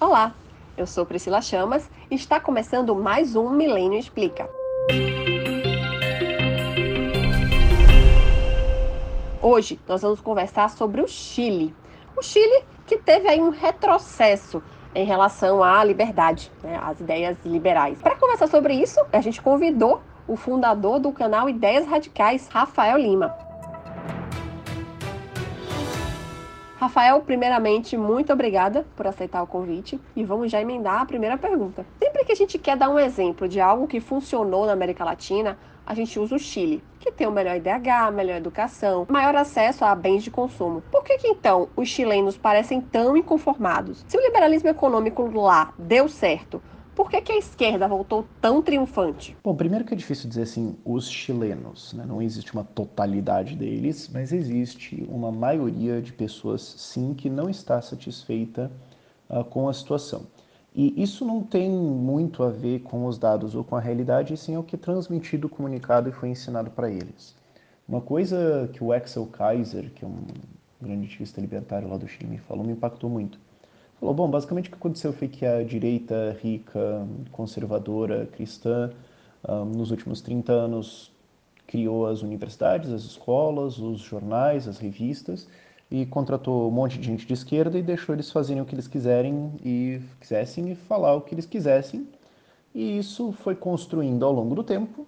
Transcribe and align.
Olá, 0.00 0.32
eu 0.76 0.86
sou 0.86 1.04
Priscila 1.04 1.42
Chamas 1.42 1.90
e 2.08 2.14
está 2.14 2.38
começando 2.38 2.94
mais 2.94 3.34
um 3.34 3.50
Milênio 3.50 3.98
Explica. 3.98 4.48
Hoje 9.42 9.80
nós 9.88 10.00
vamos 10.00 10.20
conversar 10.20 10.70
sobre 10.70 11.00
o 11.00 11.08
Chile. 11.08 11.74
O 12.16 12.22
Chile 12.22 12.62
que 12.86 12.96
teve 12.96 13.26
aí 13.26 13.40
um 13.40 13.50
retrocesso 13.50 14.62
em 14.94 15.04
relação 15.04 15.64
à 15.64 15.82
liberdade, 15.82 16.52
né, 16.62 16.78
às 16.80 17.00
ideias 17.00 17.36
liberais. 17.44 18.00
Para 18.00 18.14
conversar 18.14 18.46
sobre 18.46 18.74
isso, 18.74 19.00
a 19.12 19.20
gente 19.20 19.42
convidou 19.42 20.00
o 20.28 20.36
fundador 20.36 21.00
do 21.00 21.10
canal 21.10 21.48
Ideias 21.48 21.88
Radicais, 21.88 22.46
Rafael 22.46 22.98
Lima. 22.98 23.47
Rafael, 26.78 27.20
primeiramente, 27.22 27.96
muito 27.96 28.32
obrigada 28.32 28.86
por 28.94 29.04
aceitar 29.04 29.42
o 29.42 29.48
convite 29.48 30.00
e 30.14 30.22
vamos 30.22 30.48
já 30.48 30.60
emendar 30.60 31.00
a 31.00 31.04
primeira 31.04 31.36
pergunta. 31.36 31.84
Sempre 32.00 32.24
que 32.24 32.30
a 32.30 32.36
gente 32.36 32.56
quer 32.56 32.76
dar 32.76 32.88
um 32.88 33.00
exemplo 33.00 33.48
de 33.48 33.60
algo 33.60 33.88
que 33.88 33.98
funcionou 33.98 34.64
na 34.64 34.74
América 34.74 35.04
Latina, 35.04 35.58
a 35.84 35.92
gente 35.92 36.20
usa 36.20 36.36
o 36.36 36.38
Chile, 36.38 36.84
que 37.00 37.10
tem 37.10 37.26
o 37.26 37.32
melhor 37.32 37.56
IDH, 37.56 38.12
melhor 38.14 38.36
educação, 38.36 39.08
maior 39.10 39.34
acesso 39.34 39.84
a 39.84 39.92
bens 39.92 40.22
de 40.22 40.30
consumo. 40.30 40.80
Por 40.88 41.02
que, 41.02 41.18
que 41.18 41.26
então 41.26 41.68
os 41.74 41.88
chilenos 41.88 42.38
parecem 42.38 42.80
tão 42.80 43.16
inconformados? 43.16 44.04
Se 44.06 44.16
o 44.16 44.20
liberalismo 44.20 44.68
econômico 44.68 45.28
lá 45.34 45.72
deu 45.76 46.08
certo, 46.08 46.62
por 46.98 47.08
que, 47.08 47.20
que, 47.20 47.30
a 47.30 47.38
esquerda 47.38 47.86
voltou 47.86 48.26
tão 48.40 48.60
triunfante? 48.60 49.36
Bom, 49.44 49.54
primeiro 49.54 49.84
que 49.84 49.94
é 49.94 49.96
difícil 49.96 50.28
dizer 50.28 50.42
assim, 50.42 50.76
os 50.84 51.08
chilenos, 51.08 51.92
né? 51.92 52.04
não 52.04 52.20
existe 52.20 52.52
uma 52.52 52.64
totalidade 52.64 53.54
deles, 53.54 54.10
mas 54.12 54.32
existe 54.32 55.06
uma 55.08 55.30
maioria 55.30 56.02
de 56.02 56.12
pessoas, 56.12 56.60
sim, 56.60 57.14
que 57.14 57.30
não 57.30 57.48
está 57.48 57.80
satisfeita 57.80 58.68
uh, 59.30 59.44
com 59.44 59.68
a 59.68 59.72
situação. 59.72 60.26
E 60.74 61.00
isso 61.00 61.24
não 61.24 61.40
tem 61.40 61.70
muito 61.70 62.42
a 62.42 62.50
ver 62.50 62.80
com 62.80 63.06
os 63.06 63.16
dados 63.16 63.54
ou 63.54 63.62
com 63.62 63.76
a 63.76 63.80
realidade, 63.80 64.34
e 64.34 64.36
sim 64.36 64.56
é 64.56 64.58
o 64.58 64.64
que 64.64 64.74
é 64.74 64.78
transmitido, 64.78 65.48
comunicado 65.48 66.08
e 66.08 66.12
foi 66.12 66.30
ensinado 66.30 66.68
para 66.68 66.90
eles. 66.90 67.32
Uma 67.88 68.00
coisa 68.00 68.68
que 68.72 68.82
o 68.82 68.92
Axel 68.92 69.24
Kaiser, 69.26 69.92
que 69.94 70.04
é 70.04 70.08
um 70.08 70.24
grande 70.82 71.06
ativista 71.06 71.40
libertário 71.40 71.88
lá 71.88 71.96
do 71.96 72.08
Chile, 72.08 72.28
me 72.28 72.38
falou, 72.38 72.64
me 72.64 72.72
impactou 72.72 73.08
muito 73.08 73.38
Falou, 74.00 74.14
bom, 74.14 74.30
basicamente 74.30 74.68
o 74.68 74.70
que 74.70 74.76
aconteceu 74.76 75.12
foi 75.12 75.26
que 75.26 75.44
a 75.44 75.62
direita 75.64 76.36
rica, 76.40 77.06
conservadora, 77.32 78.26
cristã, 78.26 78.92
um, 79.48 79.64
nos 79.64 79.90
últimos 79.90 80.20
30 80.20 80.52
anos 80.52 81.10
criou 81.66 82.06
as 82.06 82.22
universidades, 82.22 82.92
as 82.92 83.02
escolas, 83.02 83.78
os 83.78 84.00
jornais, 84.00 84.68
as 84.68 84.78
revistas 84.78 85.48
e 85.90 86.06
contratou 86.06 86.68
um 86.68 86.70
monte 86.70 86.98
de 86.98 87.06
gente 87.06 87.26
de 87.26 87.32
esquerda 87.32 87.78
e 87.78 87.82
deixou 87.82 88.14
eles 88.14 88.30
fazerem 88.30 88.62
o 88.62 88.64
que 88.64 88.74
eles 88.74 88.86
quiserem 88.86 89.52
e 89.64 90.00
quisessem 90.20 90.70
e 90.70 90.74
falar 90.74 91.14
o 91.14 91.20
que 91.20 91.34
eles 91.34 91.46
quisessem. 91.46 92.06
E 92.74 92.98
isso 92.98 93.32
foi 93.32 93.54
construindo 93.54 94.24
ao 94.24 94.32
longo 94.32 94.54
do 94.54 94.62
tempo 94.62 95.06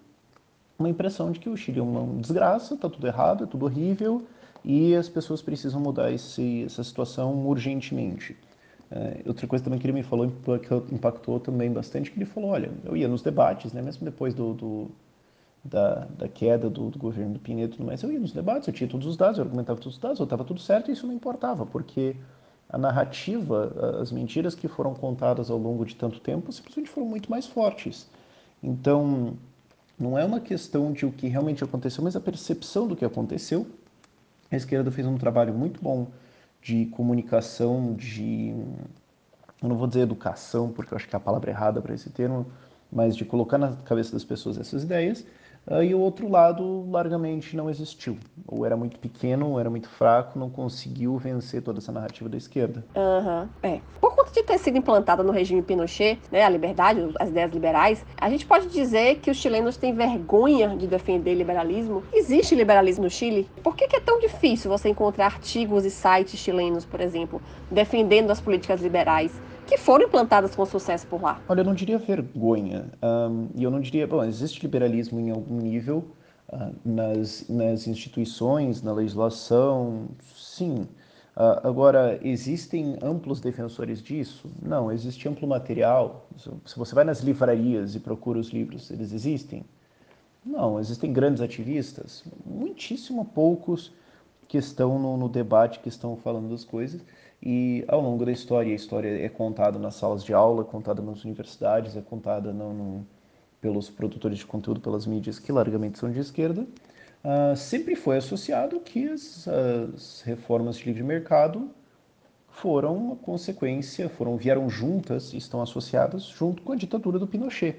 uma 0.77 0.89
impressão 0.89 1.31
de 1.31 1.39
que 1.39 1.47
o 1.47 1.55
Chile 1.55 1.79
é 1.79 1.83
uma 1.83 2.19
desgraça, 2.19 2.73
está 2.73 2.89
tudo 2.89 3.05
errado, 3.05 3.43
é 3.43 3.47
tudo 3.47 3.65
horrível 3.65 4.23
e 4.65 4.95
as 4.95 5.07
pessoas 5.07 5.41
precisam 5.41 5.79
mudar 5.79 6.11
esse, 6.11 6.63
essa 6.65 6.83
situação 6.83 7.47
urgentemente. 7.47 8.35
Uh, 8.91 9.29
outra 9.29 9.47
coisa 9.47 9.63
também 9.63 9.79
que 9.79 9.85
ele 9.85 9.93
me 9.93 10.03
falou 10.03 10.29
que 10.29 10.93
impactou 10.93 11.39
também 11.39 11.71
bastante, 11.71 12.11
que 12.11 12.17
ele 12.17 12.25
falou, 12.25 12.49
olha, 12.49 12.69
eu 12.83 12.97
ia 12.97 13.07
nos 13.07 13.21
debates, 13.21 13.71
né, 13.71 13.81
mesmo 13.81 14.03
depois 14.03 14.33
do, 14.33 14.53
do 14.53 14.91
da, 15.63 16.07
da, 16.17 16.27
queda 16.27 16.69
do, 16.69 16.89
do, 16.89 16.99
governo 16.99 17.35
do 17.35 17.39
Pinheiro 17.39 17.73
e 17.79 17.83
mais, 17.83 18.03
eu 18.03 18.11
ia 18.11 18.19
nos 18.19 18.33
debates, 18.33 18.67
eu 18.67 18.73
tinha 18.73 18.89
todos 18.89 19.07
os 19.07 19.15
dados, 19.15 19.37
eu 19.37 19.45
argumentava 19.45 19.79
todos 19.79 19.95
os 19.95 20.01
dados, 20.01 20.19
eu 20.19 20.25
estava 20.25 20.43
tudo 20.43 20.59
certo 20.59 20.89
e 20.89 20.93
isso 20.93 21.07
não 21.07 21.13
importava, 21.13 21.65
porque 21.65 22.15
a 22.69 22.77
narrativa, 22.77 23.99
as 24.01 24.11
mentiras 24.11 24.55
que 24.55 24.67
foram 24.67 24.93
contadas 24.93 25.49
ao 25.49 25.57
longo 25.57 25.85
de 25.85 25.95
tanto 25.95 26.19
tempo 26.19 26.51
simplesmente 26.51 26.89
foram 26.89 27.07
muito 27.07 27.29
mais 27.29 27.45
fortes. 27.45 28.09
Então, 28.63 29.35
não 29.99 30.17
é 30.17 30.25
uma 30.25 30.39
questão 30.39 30.91
de 30.91 31.05
o 31.05 31.11
que 31.11 31.27
realmente 31.27 31.63
aconteceu, 31.63 32.03
mas 32.03 32.15
a 32.15 32.19
percepção 32.19 32.87
do 32.87 32.95
que 32.95 33.05
aconteceu. 33.05 33.67
A 34.49 34.55
esquerda 34.55 34.91
fez 34.91 35.05
um 35.05 35.17
trabalho 35.17 35.53
muito 35.53 35.81
bom 35.81 36.07
de 36.61 36.85
comunicação, 36.87 37.93
de. 37.95 38.53
Eu 39.61 39.69
não 39.69 39.77
vou 39.77 39.87
dizer 39.87 40.01
educação, 40.01 40.71
porque 40.71 40.93
eu 40.93 40.95
acho 40.97 41.07
que 41.07 41.15
é 41.15 41.17
a 41.17 41.19
palavra 41.19 41.51
errada 41.51 41.81
para 41.81 41.93
esse 41.93 42.09
termo, 42.09 42.51
mas 42.91 43.15
de 43.15 43.25
colocar 43.25 43.57
na 43.57 43.75
cabeça 43.77 44.11
das 44.11 44.23
pessoas 44.23 44.57
essas 44.57 44.83
ideias. 44.83 45.25
Uh, 45.67 45.83
e 45.83 45.93
o 45.93 45.99
outro 45.99 46.27
lado 46.27 46.89
largamente 46.89 47.55
não 47.55 47.69
existiu. 47.69 48.17
Ou 48.47 48.65
era 48.65 48.75
muito 48.75 48.97
pequeno, 48.97 49.51
ou 49.51 49.59
era 49.59 49.69
muito 49.69 49.87
fraco, 49.87 50.37
não 50.39 50.49
conseguiu 50.49 51.17
vencer 51.17 51.61
toda 51.61 51.79
essa 51.79 51.91
narrativa 51.91 52.27
da 52.27 52.37
esquerda. 52.37 52.83
Aham, 52.95 53.49
uhum. 53.63 53.69
é. 53.69 53.79
Por 53.99 54.15
conta 54.15 54.31
de 54.31 54.43
ter 54.43 54.57
sido 54.57 54.77
implantada 54.77 55.21
no 55.23 55.31
regime 55.31 55.61
Pinochet, 55.61 56.19
né, 56.31 56.43
a 56.43 56.49
liberdade, 56.49 57.01
as 57.19 57.29
ideias 57.29 57.51
liberais, 57.51 58.05
a 58.19 58.29
gente 58.29 58.45
pode 58.45 58.67
dizer 58.67 59.19
que 59.19 59.29
os 59.29 59.37
chilenos 59.37 59.77
têm 59.77 59.93
vergonha 59.93 60.75
de 60.75 60.87
defender 60.87 61.35
liberalismo? 61.35 62.03
Existe 62.11 62.55
liberalismo 62.55 63.03
no 63.03 63.09
Chile? 63.09 63.47
Por 63.63 63.75
que, 63.75 63.87
que 63.87 63.95
é 63.95 63.99
tão 63.99 64.19
difícil 64.19 64.69
você 64.69 64.89
encontrar 64.89 65.25
artigos 65.25 65.85
e 65.85 65.91
sites 65.91 66.39
chilenos, 66.39 66.85
por 66.85 67.01
exemplo, 67.01 67.41
defendendo 67.69 68.31
as 68.31 68.41
políticas 68.41 68.81
liberais? 68.81 69.31
Que 69.71 69.77
foram 69.77 70.03
implantadas 70.03 70.53
com 70.53 70.65
sucesso 70.65 71.07
por 71.07 71.21
lá? 71.21 71.39
Olha, 71.47 71.61
eu 71.61 71.63
não 71.63 71.73
diria 71.73 71.97
vergonha. 71.97 72.91
Um, 73.01 73.47
e 73.55 73.63
eu 73.63 73.71
não 73.71 73.79
diria. 73.79 74.05
Bom, 74.05 74.21
existe 74.21 74.61
liberalismo 74.61 75.17
em 75.17 75.29
algum 75.29 75.55
nível 75.55 76.03
uh, 76.51 76.75
nas, 76.83 77.47
nas 77.47 77.87
instituições, 77.87 78.83
na 78.83 78.91
legislação, 78.91 80.09
sim. 80.35 80.85
Uh, 81.37 81.65
agora, 81.65 82.19
existem 82.21 82.97
amplos 83.01 83.39
defensores 83.39 84.01
disso? 84.01 84.51
Não, 84.61 84.91
existe 84.91 85.29
amplo 85.29 85.47
material. 85.47 86.27
Se 86.65 86.77
você 86.77 86.93
vai 86.93 87.05
nas 87.05 87.21
livrarias 87.21 87.95
e 87.95 87.99
procura 88.01 88.39
os 88.39 88.49
livros, 88.49 88.91
eles 88.91 89.13
existem? 89.13 89.63
Não, 90.45 90.81
existem 90.81 91.13
grandes 91.13 91.41
ativistas? 91.41 92.25
Muitíssimo 92.45 93.23
poucos 93.23 93.93
que 94.49 94.57
estão 94.57 94.99
no, 94.99 95.15
no 95.15 95.29
debate, 95.29 95.79
que 95.79 95.87
estão 95.87 96.17
falando 96.17 96.49
das 96.49 96.65
coisas. 96.65 97.01
E 97.43 97.83
ao 97.87 97.99
longo 98.01 98.23
da 98.23 98.31
história, 98.31 98.71
a 98.71 98.75
história 98.75 99.25
é 99.25 99.27
contada 99.27 99.79
nas 99.79 99.95
salas 99.95 100.23
de 100.23 100.33
aula, 100.33 100.63
contada 100.63 101.01
nas 101.01 101.23
universidades, 101.23 101.97
é 101.97 102.01
contada 102.01 102.53
não, 102.53 102.73
não, 102.73 103.05
pelos 103.59 103.89
produtores 103.89 104.39
de 104.39 104.45
conteúdo, 104.45 104.79
pelas 104.79 105.07
mídias 105.07 105.39
que 105.39 105.51
largamente 105.51 105.97
são 105.97 106.11
de 106.11 106.19
esquerda. 106.19 106.67
Uh, 107.23 107.55
sempre 107.55 107.95
foi 107.95 108.17
associado 108.17 108.79
que 108.79 109.07
as, 109.07 109.47
as, 109.47 110.21
reformas 110.21 110.77
de 110.77 110.85
livre 110.85 111.03
mercado 111.03 111.69
foram 112.49 112.95
uma 112.95 113.15
consequência, 113.15 114.09
foram 114.09 114.37
vieram 114.37 114.69
juntas 114.69 115.33
estão 115.33 115.61
associadas 115.61 116.23
junto 116.23 116.61
com 116.63 116.73
a 116.73 116.75
ditadura 116.75 117.17
do 117.17 117.27
Pinochet. 117.27 117.77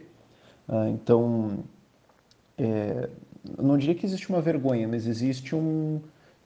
Uh, 0.69 0.89
então, 0.89 1.59
é, 2.57 3.09
não 3.61 3.77
diria 3.77 3.95
que 3.95 4.07
existe 4.07 4.29
uma 4.29 4.41
vergonha, 4.41 4.87
mas 4.87 5.07
existe 5.07 5.55
um, 5.55 6.01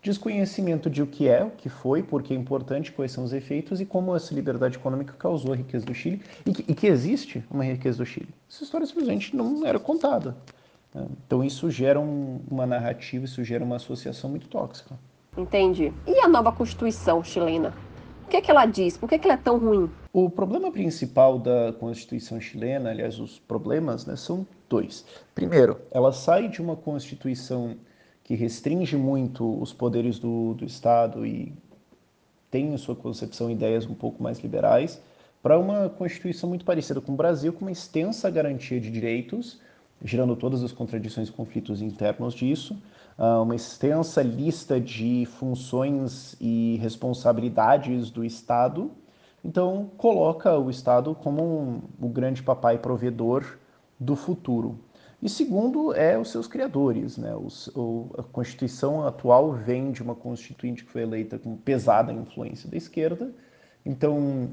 desconhecimento 0.07 0.89
de 0.89 1.03
o 1.03 1.07
que 1.07 1.29
é, 1.29 1.43
o 1.43 1.51
que 1.51 1.69
foi, 1.69 2.03
por 2.03 2.23
que 2.23 2.33
é 2.33 2.37
importante, 2.37 2.93
quais 2.93 3.13
são 3.13 3.25
os 3.25 3.33
efeitos 3.33 3.81
e 3.81 3.85
como 3.85 4.15
essa 4.15 4.33
liberdade 4.33 4.77
econômica 4.77 5.15
causou 5.19 5.53
a 5.53 5.57
riqueza 5.57 5.85
do 5.85 5.93
Chile 5.93 6.23
e 6.45 6.53
que, 6.53 6.65
e 6.69 6.75
que 6.75 6.87
existe 6.87 7.45
uma 7.51 7.65
riqueza 7.65 7.99
do 7.99 8.07
Chile. 8.07 8.29
Essa 8.49 8.65
história 8.65 8.87
simplesmente 8.87 9.35
não 9.35 9.67
era 9.67 9.79
contada. 9.79 10.37
Né? 10.95 11.07
Então 11.27 11.43
isso 11.43 11.71
gera 11.71 11.99
um, 11.99 12.41
uma 12.49 12.65
narrativa, 12.67 13.25
isso 13.25 13.43
gera 13.43 13.65
uma 13.65 13.77
associação 13.77 14.31
muito 14.31 14.49
tóxica. 14.49 14.99
Entendi. 15.37 15.93
E 16.07 16.21
a 16.21 16.29
nova 16.29 16.53
Constituição 16.53 17.23
chilena? 17.23 17.75
O 18.25 18.29
que, 18.29 18.37
é 18.37 18.41
que 18.41 18.51
ela 18.51 18.67
diz? 18.67 18.97
Por 18.97 19.09
que, 19.09 19.17
é 19.17 19.19
que 19.19 19.27
ela 19.27 19.35
é 19.35 19.43
tão 19.43 19.59
ruim? 19.59 19.91
O 20.13 20.31
problema 20.31 20.73
principal 20.73 21.39
da 21.39 21.73
Constituição 21.79 22.41
chilena, 22.41 22.91
aliás, 22.91 23.21
os 23.21 23.39
problemas, 23.39 24.07
né, 24.07 24.17
são 24.17 24.47
dois. 24.69 25.05
Primeiro, 25.35 25.81
ela 25.93 26.13
sai 26.13 26.49
de 26.49 26.61
uma 26.61 26.75
Constituição 26.75 27.77
que 28.27 28.35
restringe 28.35 28.97
muito 28.97 29.63
os 29.63 29.73
poderes 29.73 30.19
do, 30.19 30.55
do 30.55 30.65
Estado 30.65 31.25
e 31.25 31.53
tem 32.51 32.75
em 32.75 32.77
sua 32.77 32.97
concepção 32.97 33.49
ideias 33.49 33.87
um 33.87 33.95
pouco 33.95 34.21
mais 34.21 34.41
liberais, 34.41 35.01
para 35.41 35.57
uma 35.57 35.89
Constituição 35.89 36.49
muito 36.49 36.65
parecida 36.65 37.01
com 37.01 37.13
o 37.13 37.17
Brasil, 37.17 37.53
com 37.53 37.61
uma 37.61 37.71
extensa 37.71 38.29
garantia 38.29 38.81
de 38.81 38.91
direitos, 38.91 39.61
gerando 40.03 40.35
todas 40.35 40.65
as 40.65 40.73
contradições 40.73 41.29
e 41.29 41.33
conflitos 41.33 41.81
internos 41.81 42.35
disso, 42.35 42.77
ah, 43.17 43.43
uma 43.43 43.55
extensa 43.55 44.23
lista 44.23 44.81
de 44.81 45.25
funções 45.39 46.35
e 46.41 46.81
responsabilidades 46.83 48.11
do 48.11 48.25
Estado. 48.25 48.91
Então, 49.45 49.89
coloca 49.97 50.59
o 50.59 50.69
Estado 50.69 51.15
como 51.15 51.45
um, 51.45 51.81
o 52.01 52.09
grande 52.09 52.43
papai 52.43 52.77
provedor 52.77 53.57
do 54.01 54.17
futuro. 54.17 54.81
E 55.27 55.29
segundo 55.29 55.93
é 55.93 56.17
os 56.17 56.31
seus 56.31 56.47
criadores. 56.47 57.19
Né? 57.19 57.35
O, 57.75 58.11
a 58.17 58.23
Constituição 58.23 59.05
atual 59.05 59.55
vem 59.55 59.91
de 59.91 60.01
uma 60.01 60.15
constituinte 60.15 60.85
que 60.85 60.93
foi 60.93 61.03
eleita 61.03 61.37
com 61.37 61.57
pesada 61.57 62.13
influência 62.13 62.71
da 62.71 62.77
esquerda, 62.77 63.33
então 63.85 64.51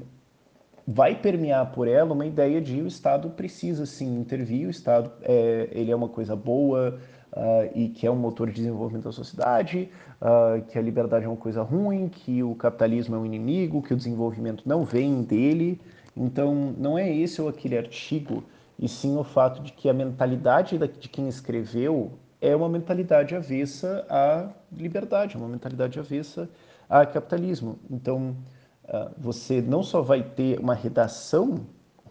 vai 0.84 1.14
permear 1.14 1.70
por 1.70 1.86
ela 1.86 2.12
uma 2.12 2.26
ideia 2.26 2.60
de 2.60 2.82
o 2.82 2.88
Estado 2.88 3.30
precisa 3.30 3.86
sim 3.86 4.18
intervir, 4.18 4.66
o 4.66 4.70
Estado 4.70 5.12
é, 5.22 5.68
ele 5.70 5.92
é 5.92 5.96
uma 5.96 6.08
coisa 6.08 6.34
boa 6.34 6.98
uh, 7.32 7.70
e 7.72 7.90
que 7.90 8.04
é 8.04 8.10
um 8.10 8.16
motor 8.16 8.48
de 8.48 8.54
desenvolvimento 8.54 9.04
da 9.04 9.12
sociedade, 9.12 9.88
uh, 10.20 10.60
que 10.64 10.76
a 10.76 10.82
liberdade 10.82 11.24
é 11.24 11.28
uma 11.28 11.36
coisa 11.36 11.62
ruim, 11.62 12.08
que 12.08 12.42
o 12.42 12.52
capitalismo 12.56 13.14
é 13.14 13.18
um 13.20 13.24
inimigo, 13.24 13.80
que 13.80 13.94
o 13.94 13.96
desenvolvimento 13.96 14.64
não 14.66 14.84
vem 14.84 15.22
dele, 15.22 15.80
Então, 16.16 16.74
não 16.76 16.98
é 16.98 17.08
esse 17.08 17.40
ou 17.40 17.48
aquele 17.48 17.78
artigo, 17.78 18.42
e 18.84 18.88
sim 18.88 19.16
o 19.16 19.24
fato 19.24 19.62
de 19.62 19.72
que 19.72 19.88
a 19.88 19.94
mentalidade 19.94 20.76
de 20.76 21.08
quem 21.08 21.26
escreveu 21.26 22.12
é 22.38 22.54
uma 22.54 22.68
mentalidade 22.68 23.34
avessa 23.34 24.04
à 24.10 24.50
liberdade, 24.70 25.38
uma 25.38 25.48
mentalidade 25.48 25.98
avessa 25.98 26.50
a 26.86 27.06
capitalismo. 27.06 27.78
Então, 27.90 28.36
ah, 28.86 29.10
você 29.16 29.62
não 29.62 29.82
só 29.82 30.02
vai 30.02 30.22
ter 30.22 30.60
uma 30.60 30.74
redação 30.74 31.60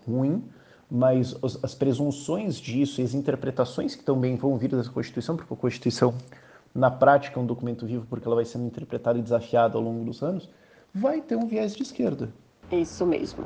ruim, 0.07 0.43
mas 0.89 1.35
as 1.61 1.75
presunções 1.75 2.55
disso 2.55 3.01
e 3.01 3.03
as 3.03 3.13
interpretações 3.13 3.95
que 3.95 4.03
também 4.03 4.35
vão 4.35 4.57
vir 4.57 4.69
dessa 4.69 4.89
Constituição, 4.89 5.35
porque 5.35 5.53
a 5.53 5.57
Constituição, 5.57 6.15
na 6.73 6.89
prática, 6.89 7.39
é 7.39 7.43
um 7.43 7.45
documento 7.45 7.85
vivo, 7.85 8.07
porque 8.09 8.27
ela 8.27 8.35
vai 8.35 8.45
sendo 8.45 8.65
interpretada 8.65 9.19
e 9.19 9.21
desafiada 9.21 9.77
ao 9.77 9.83
longo 9.83 10.03
dos 10.03 10.23
anos, 10.23 10.49
vai 10.91 11.21
ter 11.21 11.35
um 11.35 11.45
viés 11.45 11.75
de 11.75 11.83
esquerda. 11.83 12.29
Isso 12.71 13.05
mesmo. 13.05 13.45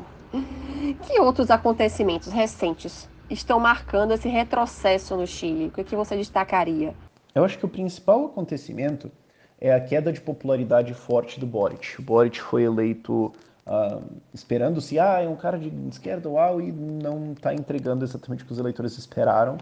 Que 1.05 1.19
outros 1.19 1.51
acontecimentos 1.51 2.31
recentes 2.31 3.09
estão 3.29 3.59
marcando 3.59 4.13
esse 4.13 4.27
retrocesso 4.27 5.15
no 5.15 5.27
Chile? 5.27 5.67
O 5.67 5.71
que, 5.71 5.81
é 5.81 5.83
que 5.83 5.95
você 5.95 6.15
destacaria? 6.15 6.93
Eu 7.33 7.43
acho 7.43 7.57
que 7.57 7.65
o 7.65 7.69
principal 7.69 8.25
acontecimento 8.25 9.11
é 9.59 9.73
a 9.73 9.79
queda 9.79 10.11
de 10.11 10.21
popularidade 10.21 10.93
forte 10.93 11.39
do 11.39 11.45
Boric. 11.45 11.99
O 11.99 12.03
Boric 12.03 12.39
foi 12.41 12.63
eleito 12.63 13.33
uh, 13.65 14.03
esperando-se, 14.33 14.99
ah, 14.99 15.21
é 15.21 15.27
um 15.27 15.35
cara 15.35 15.57
de 15.57 15.71
esquerda, 15.89 16.29
uau, 16.29 16.61
e 16.61 16.71
não 16.71 17.33
está 17.33 17.53
entregando 17.53 18.05
exatamente 18.05 18.43
o 18.43 18.45
que 18.47 18.53
os 18.53 18.59
eleitores 18.59 18.97
esperaram. 18.97 19.57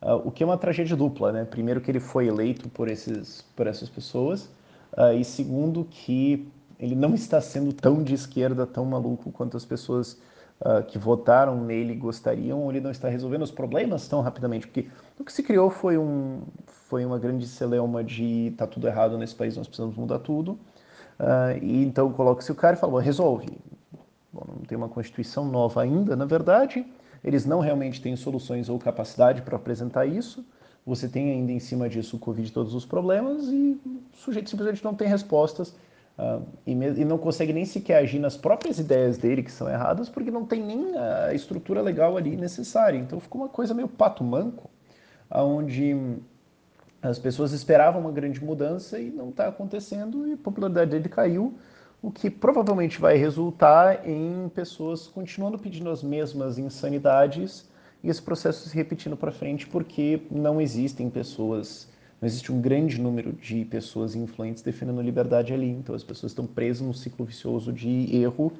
Uh, 0.00 0.28
o 0.28 0.30
que 0.30 0.42
é 0.42 0.46
uma 0.46 0.56
tragédia 0.56 0.96
dupla, 0.96 1.32
né? 1.32 1.44
Primeiro 1.44 1.80
que 1.80 1.90
ele 1.90 2.00
foi 2.00 2.28
eleito 2.28 2.68
por, 2.68 2.88
esses, 2.88 3.42
por 3.56 3.66
essas 3.66 3.88
pessoas, 3.88 4.44
uh, 4.96 5.12
e 5.18 5.24
segundo 5.24 5.84
que 5.84 6.48
ele 6.78 6.94
não 6.94 7.14
está 7.14 7.40
sendo 7.40 7.72
tão 7.72 8.02
de 8.02 8.14
esquerda, 8.14 8.64
tão 8.64 8.84
maluco 8.84 9.32
quanto 9.32 9.56
as 9.56 9.64
pessoas 9.64 10.16
uh, 10.60 10.82
que 10.84 10.98
votaram 10.98 11.62
nele 11.62 11.94
gostariam, 11.94 12.70
ele 12.70 12.80
não 12.80 12.90
está 12.90 13.08
resolvendo 13.08 13.42
os 13.42 13.50
problemas 13.50 14.08
tão 14.08 14.20
rapidamente, 14.20 14.66
porque 14.66 14.88
o 15.18 15.24
que 15.24 15.32
se 15.32 15.42
criou 15.42 15.70
foi, 15.70 15.98
um, 15.98 16.42
foi 16.66 17.04
uma 17.04 17.18
grande 17.18 17.46
celeuma 17.46 18.02
de 18.02 18.52
tá 18.56 18.66
tudo 18.66 18.86
errado 18.86 19.16
nesse 19.18 19.34
país, 19.34 19.56
nós 19.56 19.66
precisamos 19.66 19.96
mudar 19.96 20.18
tudo, 20.20 20.52
uh, 21.20 21.58
e 21.62 21.84
então 21.84 22.12
coloca-se 22.12 22.50
o 22.50 22.54
cara 22.54 22.76
e 22.76 22.78
fala, 22.78 23.00
resolve. 23.00 23.48
Bom, 24.32 24.44
não 24.46 24.62
tem 24.64 24.76
uma 24.76 24.88
constituição 24.88 25.46
nova 25.46 25.82
ainda, 25.82 26.14
na 26.14 26.24
verdade, 26.24 26.86
eles 27.24 27.44
não 27.44 27.60
realmente 27.60 28.00
têm 28.00 28.14
soluções 28.14 28.68
ou 28.68 28.78
capacidade 28.78 29.42
para 29.42 29.56
apresentar 29.56 30.06
isso, 30.06 30.44
você 30.86 31.06
tem 31.06 31.30
ainda 31.30 31.52
em 31.52 31.58
cima 31.58 31.88
disso 31.88 32.16
o 32.16 32.18
Covid 32.18 32.50
todos 32.50 32.74
os 32.74 32.86
problemas 32.86 33.44
e 33.48 33.78
o 33.84 34.16
sujeito 34.16 34.48
simplesmente 34.48 34.82
não 34.82 34.94
tem 34.94 35.06
respostas 35.06 35.76
Uh, 36.18 36.44
e, 36.66 36.72
e, 36.72 37.04
não 37.04 37.16
consegue 37.16 37.52
nem 37.52 37.64
sequer 37.64 37.98
agir 37.98 38.18
nas 38.18 38.36
próprias 38.36 38.80
ideias 38.80 39.16
dele, 39.16 39.40
que 39.40 39.52
são 39.52 39.70
erradas, 39.70 40.08
porque 40.08 40.32
não 40.32 40.44
tem 40.44 40.60
nem 40.60 40.98
a 40.98 41.32
estrutura 41.32 41.80
legal 41.80 42.16
ali 42.16 42.36
necessária. 42.36 42.98
Então 42.98 43.20
ficou 43.20 43.42
uma 43.42 43.48
coisa 43.48 43.72
meio 43.72 43.86
pato 43.86 44.24
manco, 44.24 44.68
onde 45.30 46.18
as 47.00 47.20
pessoas 47.20 47.52
esperavam 47.52 48.00
uma 48.00 48.10
grande 48.10 48.42
mudança 48.44 48.98
e 48.98 49.10
não 49.10 49.28
está 49.28 49.46
acontecendo, 49.46 50.26
e 50.26 50.32
a 50.32 50.36
popularidade 50.36 50.90
dele 50.90 51.08
caiu, 51.08 51.54
o 52.02 52.10
que 52.10 52.28
provavelmente 52.28 53.00
vai 53.00 53.16
resultar 53.16 54.08
em 54.08 54.48
pessoas 54.48 55.06
continuando 55.06 55.58
pedindo 55.58 55.90
as 55.90 56.02
mesmas 56.02 56.58
insanidades 56.58 57.68
e 58.02 58.08
esse 58.08 58.22
processo 58.22 58.68
se 58.68 58.74
repetindo 58.74 59.16
para 59.16 59.32
frente, 59.32 59.66
porque 59.66 60.22
não 60.30 60.60
existem 60.60 61.10
pessoas 61.10 61.88
não 62.20 62.26
existe 62.26 62.50
um 62.52 62.60
grande 62.60 63.00
número 63.00 63.32
de 63.32 63.64
pessoas 63.64 64.14
influentes 64.14 64.62
defendendo 64.62 65.00
liberdade 65.00 65.52
ali. 65.52 65.70
Então 65.70 65.94
as 65.94 66.02
pessoas 66.02 66.32
estão 66.32 66.46
presas 66.46 66.86
num 66.86 66.92
ciclo 66.92 67.24
vicioso 67.24 67.72
de 67.72 68.14
erro. 68.16 68.52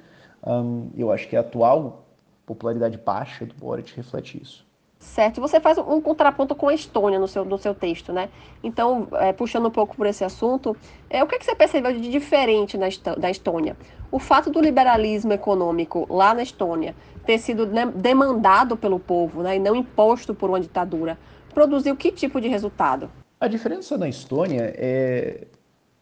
Um, 0.47 0.91
eu 0.97 1.11
acho 1.11 1.29
que 1.29 1.37
a 1.37 1.41
atual 1.41 2.07
popularidade 2.47 2.97
baixa 2.97 3.45
do 3.45 3.55
Boric 3.55 3.95
reflete 3.97 4.41
isso. 4.41 4.67
Certo. 4.99 5.41
Você 5.41 5.61
faz 5.61 5.79
um 5.79 6.01
contraponto 6.01 6.55
com 6.55 6.69
a 6.69 6.75
Estônia 6.75 7.19
no 7.19 7.29
seu, 7.29 7.45
no 7.45 7.57
seu 7.57 7.75
texto, 7.75 8.13
né? 8.13 8.29
Então, 8.63 9.07
é, 9.13 9.33
puxando 9.33 9.67
um 9.67 9.71
pouco 9.71 9.97
por 9.97 10.07
esse 10.07 10.25
assunto, 10.25 10.77
é, 11.09 11.23
o 11.23 11.27
que, 11.27 11.37
é 11.37 11.39
que 11.39 11.45
você 11.45 11.55
percebeu 11.55 11.93
de 11.93 12.11
diferente 12.11 12.77
na, 12.77 12.89
da 13.17 13.31
Estônia? 13.31 13.77
O 14.11 14.19
fato 14.19 14.51
do 14.51 14.61
liberalismo 14.61 15.33
econômico 15.33 16.07
lá 16.11 16.35
na 16.35 16.43
Estônia 16.43 16.97
ter 17.25 17.39
sido 17.39 17.67
demandado 17.95 18.77
pelo 18.77 18.99
povo 18.99 19.43
né, 19.43 19.57
e 19.57 19.59
não 19.61 19.77
imposto 19.77 20.35
por 20.35 20.49
uma 20.49 20.59
ditadura, 20.59 21.19
produziu 21.55 21.95
que 21.95 22.11
tipo 22.11 22.41
de 22.41 22.49
resultado? 22.49 23.09
A 23.41 23.47
diferença 23.47 23.97
na 23.97 24.09
Estônia 24.09 24.75
é, 24.77 25.47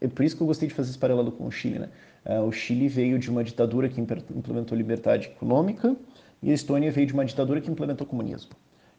é 0.00 0.08
por 0.08 0.24
isso 0.24 0.36
que 0.36 0.42
eu 0.42 0.46
gostei 0.46 0.68
de 0.68 0.74
fazer 0.74 0.90
esse 0.90 0.98
paralelo 0.98 1.30
com 1.30 1.46
o 1.46 1.50
Chile, 1.50 1.78
né? 1.78 1.88
Uh, 2.24 2.42
o 2.42 2.50
Chile 2.50 2.88
veio 2.88 3.18
de 3.18 3.30
uma 3.30 3.44
ditadura 3.44 3.88
que 3.88 4.00
implementou 4.00 4.76
liberdade 4.76 5.28
econômica 5.28 5.94
e 6.42 6.50
a 6.50 6.54
Estônia 6.54 6.90
veio 6.90 7.06
de 7.06 7.12
uma 7.12 7.24
ditadura 7.24 7.60
que 7.60 7.70
implementou 7.70 8.06
comunismo. 8.06 8.52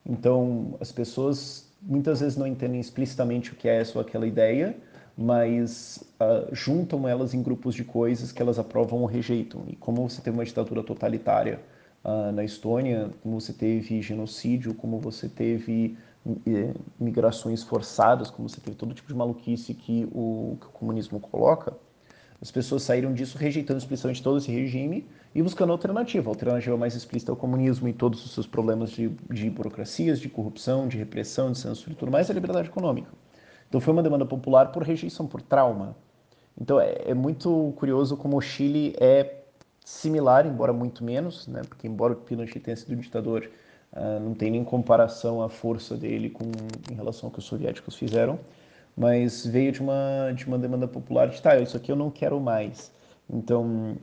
Então, 0.05 0.77
as 0.79 0.91
pessoas 0.91 1.67
muitas 1.81 2.21
vezes 2.21 2.37
não 2.37 2.47
entendem 2.47 2.79
explicitamente 2.79 3.51
o 3.51 3.55
que 3.55 3.67
é 3.67 3.81
essa 3.81 3.97
ou 3.97 4.01
aquela 4.01 4.25
ideia, 4.25 4.77
mas 5.17 6.03
uh, 6.21 6.53
juntam 6.53 7.07
elas 7.07 7.33
em 7.33 7.41
grupos 7.41 7.73
de 7.73 7.83
coisas 7.83 8.31
que 8.31 8.41
elas 8.41 8.59
aprovam 8.59 8.99
ou 8.99 9.05
rejeitam. 9.05 9.63
E 9.67 9.75
como 9.75 10.07
você 10.07 10.21
teve 10.21 10.37
uma 10.37 10.45
ditadura 10.45 10.83
totalitária 10.83 11.59
uh, 12.05 12.31
na 12.31 12.43
Estônia, 12.43 13.09
como 13.23 13.41
você 13.41 13.51
teve 13.51 14.01
genocídio, 14.01 14.75
como 14.75 14.99
você 14.99 15.27
teve 15.27 15.97
migrações 16.99 17.63
forçadas, 17.63 18.29
como 18.29 18.47
você 18.49 18.59
teve 18.59 18.75
todo 18.75 18.93
tipo 18.93 19.07
de 19.07 19.15
maluquice 19.15 19.73
que 19.73 20.07
o, 20.11 20.57
que 20.59 20.67
o 20.67 20.69
comunismo 20.69 21.19
coloca, 21.19 21.73
as 22.41 22.51
pessoas 22.51 22.83
saíram 22.83 23.13
disso 23.13 23.37
rejeitando 23.37 23.79
explicitamente 23.79 24.21
todo 24.21 24.37
esse 24.37 24.51
regime 24.51 25.07
e 25.33 25.41
buscando 25.41 25.71
alternativa. 25.71 26.29
A 26.29 26.31
alternativa 26.31 26.77
mais 26.77 26.95
explícita 26.95 27.31
é 27.31 27.33
o 27.33 27.35
comunismo 27.35 27.87
e 27.87 27.93
todos 27.93 28.23
os 28.23 28.31
seus 28.31 28.45
problemas 28.45 28.91
de, 28.91 29.09
de 29.31 29.49
burocracias, 29.49 30.19
de 30.19 30.29
corrupção, 30.29 30.87
de 30.87 30.97
repressão, 30.97 31.51
de 31.51 31.57
censura 31.57 31.93
e 31.93 31.95
tudo 31.95 32.11
mais, 32.11 32.29
é 32.29 32.31
a 32.31 32.35
liberdade 32.35 32.67
econômica. 32.67 33.11
Então 33.67 33.81
foi 33.81 33.91
uma 33.91 34.03
demanda 34.03 34.25
popular 34.25 34.71
por 34.71 34.83
rejeição, 34.83 35.25
por 35.25 35.41
trauma. 35.41 35.95
Então 36.59 36.79
é, 36.79 36.95
é 37.05 37.13
muito 37.13 37.73
curioso 37.77 38.15
como 38.15 38.37
o 38.37 38.41
Chile 38.41 38.95
é 38.99 39.43
similar, 39.83 40.45
embora 40.45 40.71
muito 40.71 41.03
menos, 41.03 41.47
né? 41.47 41.61
porque 41.67 41.87
embora 41.87 42.13
o 42.13 42.17
Pinochet 42.17 42.59
tenha 42.59 42.77
sido 42.77 42.93
um 42.93 42.99
ditador 42.99 43.49
Uh, 43.97 44.19
não 44.19 44.35
tem 44.35 44.51
nem 44.51 44.63
comparação 44.63 45.41
a 45.41 45.49
força 45.49 45.97
dele 45.97 46.29
com, 46.29 46.51
em 46.91 46.93
relação 46.93 47.27
ao 47.27 47.33
que 47.33 47.39
os 47.39 47.45
soviéticos 47.45 47.95
fizeram, 47.95 48.39
mas 48.95 49.43
veio 49.43 49.71
de 49.71 49.81
uma, 49.81 50.31
de 50.35 50.45
uma 50.45 50.59
demanda 50.59 50.87
popular 50.87 51.27
de, 51.29 51.41
tá, 51.41 51.57
isso 51.57 51.75
aqui 51.75 51.91
eu 51.91 51.95
não 51.95 52.11
quero 52.11 52.39
mais. 52.39 52.91
Então, 53.27 53.97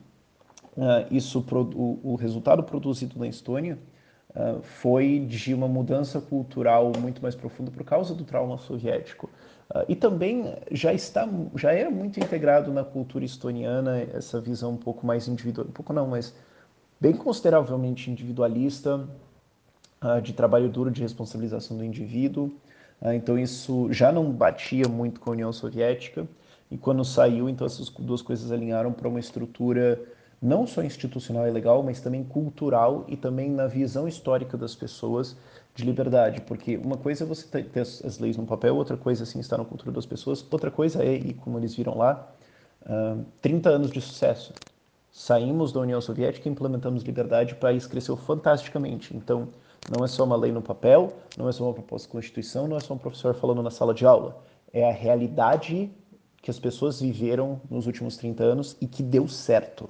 uh, 0.76 1.06
isso, 1.12 1.38
o, 1.38 2.00
o, 2.02 2.16
resultado 2.16 2.64
produzido 2.64 3.16
na 3.20 3.28
Estônia 3.28 3.78
uh, 4.30 4.60
foi 4.62 5.20
de 5.20 5.54
uma 5.54 5.68
mudança 5.68 6.20
cultural 6.20 6.90
muito 6.98 7.22
mais 7.22 7.36
profunda 7.36 7.70
por 7.70 7.84
causa 7.84 8.16
do 8.16 8.24
trauma 8.24 8.58
soviético. 8.58 9.30
e 9.88 9.94
também 9.94 10.56
já 10.72 10.92
está, 10.92 11.28
já 11.54 11.72
era 11.72 11.88
muito 11.88 12.18
integrado 12.18 12.72
na 12.72 12.82
cultura 12.82 13.24
estoniana 13.24 14.00
essa 14.12 14.40
visão 14.40 14.72
um 14.72 14.76
pouco 14.76 15.06
mais 15.06 15.28
individual, 15.28 15.68
um 15.68 15.72
pouco 15.72 15.92
não, 15.92 16.08
mas 16.08 16.34
bem 17.00 17.12
consideravelmente 17.12 18.10
individualista, 18.10 19.08
de 20.22 20.32
trabalho 20.32 20.68
duro, 20.68 20.90
de 20.90 21.02
responsabilização 21.02 21.76
do 21.76 21.84
indivíduo. 21.84 22.50
Uh, 23.00 23.12
então 23.12 23.38
isso 23.38 23.92
já 23.92 24.12
não 24.12 24.30
batia 24.30 24.88
muito 24.88 25.20
com 25.20 25.30
a 25.30 25.32
União 25.32 25.52
Soviética. 25.52 26.26
E 26.70 26.76
quando 26.76 27.04
saiu, 27.04 27.48
então 27.48 27.66
essas 27.66 27.88
duas 27.88 28.22
coisas 28.22 28.50
alinharam 28.50 28.92
para 28.92 29.08
uma 29.08 29.20
estrutura 29.20 30.00
não 30.40 30.66
só 30.66 30.82
institucional 30.82 31.48
e 31.48 31.50
legal, 31.50 31.82
mas 31.82 32.00
também 32.00 32.22
cultural 32.22 33.04
e 33.08 33.16
também 33.16 33.50
na 33.50 33.66
visão 33.66 34.06
histórica 34.06 34.58
das 34.58 34.74
pessoas 34.74 35.36
de 35.74 35.84
liberdade, 35.84 36.40
porque 36.42 36.76
uma 36.76 36.96
coisa 36.96 37.24
é 37.24 37.26
você 37.26 37.62
ter 37.62 37.80
as 37.80 38.18
leis 38.18 38.36
no 38.36 38.46
papel, 38.46 38.76
outra 38.76 38.96
coisa 38.96 39.22
é, 39.22 39.24
assim 39.24 39.40
estar 39.40 39.58
na 39.58 39.64
cultura 39.64 39.90
das 39.90 40.06
pessoas, 40.06 40.44
outra 40.50 40.70
coisa 40.70 41.02
é, 41.02 41.14
e 41.14 41.32
como 41.34 41.58
eles 41.58 41.74
viram 41.74 41.96
lá, 41.96 42.30
uh, 42.82 43.24
30 43.40 43.70
anos 43.70 43.90
de 43.90 44.00
sucesso. 44.00 44.52
Saímos 45.10 45.72
da 45.72 45.80
União 45.80 46.00
Soviética 46.00 46.48
implementamos 46.48 47.02
liberdade, 47.02 47.54
o 47.54 47.56
país 47.56 47.86
cresceu 47.86 48.16
fantasticamente. 48.16 49.16
Então, 49.16 49.48
não 49.90 50.04
é 50.04 50.08
só 50.08 50.24
uma 50.24 50.36
lei 50.36 50.52
no 50.52 50.62
papel, 50.62 51.12
não 51.36 51.48
é 51.48 51.52
só 51.52 51.64
uma 51.64 51.74
proposta 51.74 52.08
de 52.08 52.12
constituição, 52.12 52.66
não 52.66 52.76
é 52.76 52.80
só 52.80 52.94
um 52.94 52.98
professor 52.98 53.34
falando 53.34 53.62
na 53.62 53.70
sala 53.70 53.92
de 53.92 54.06
aula. 54.06 54.42
É 54.72 54.88
a 54.88 54.92
realidade 54.92 55.90
que 56.40 56.50
as 56.50 56.58
pessoas 56.58 57.00
viveram 57.00 57.60
nos 57.70 57.86
últimos 57.86 58.16
30 58.16 58.42
anos 58.42 58.76
e 58.80 58.86
que 58.86 59.02
deu 59.02 59.28
certo. 59.28 59.88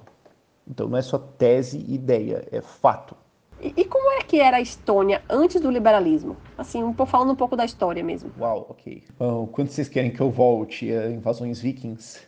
Então 0.67 0.87
não 0.87 0.97
é 0.97 1.01
só 1.01 1.17
tese 1.17 1.77
e 1.77 1.95
ideia, 1.95 2.47
é 2.51 2.61
fato. 2.61 3.15
E, 3.61 3.73
e, 3.77 3.85
como 3.85 4.11
é 4.11 4.21
que 4.21 4.39
era 4.39 4.57
a 4.57 4.61
Estônia 4.61 5.23
antes 5.29 5.61
do 5.61 5.71
liberalismo? 5.71 6.35
Assim, 6.57 6.83
um 6.83 6.93
falando 7.05 7.31
um 7.31 7.35
pouco 7.35 7.55
da 7.55 7.63
história 7.63 8.03
mesmo. 8.03 8.31
Uau, 8.37 8.67
ok. 8.69 9.03
Bom, 9.17 9.47
quando 9.47 9.69
vocês 9.69 9.87
querem 9.87 10.11
que 10.11 10.19
eu 10.19 10.29
volte 10.29 10.91
a 10.91 11.09
invasões 11.09 11.61
vikings? 11.61 12.19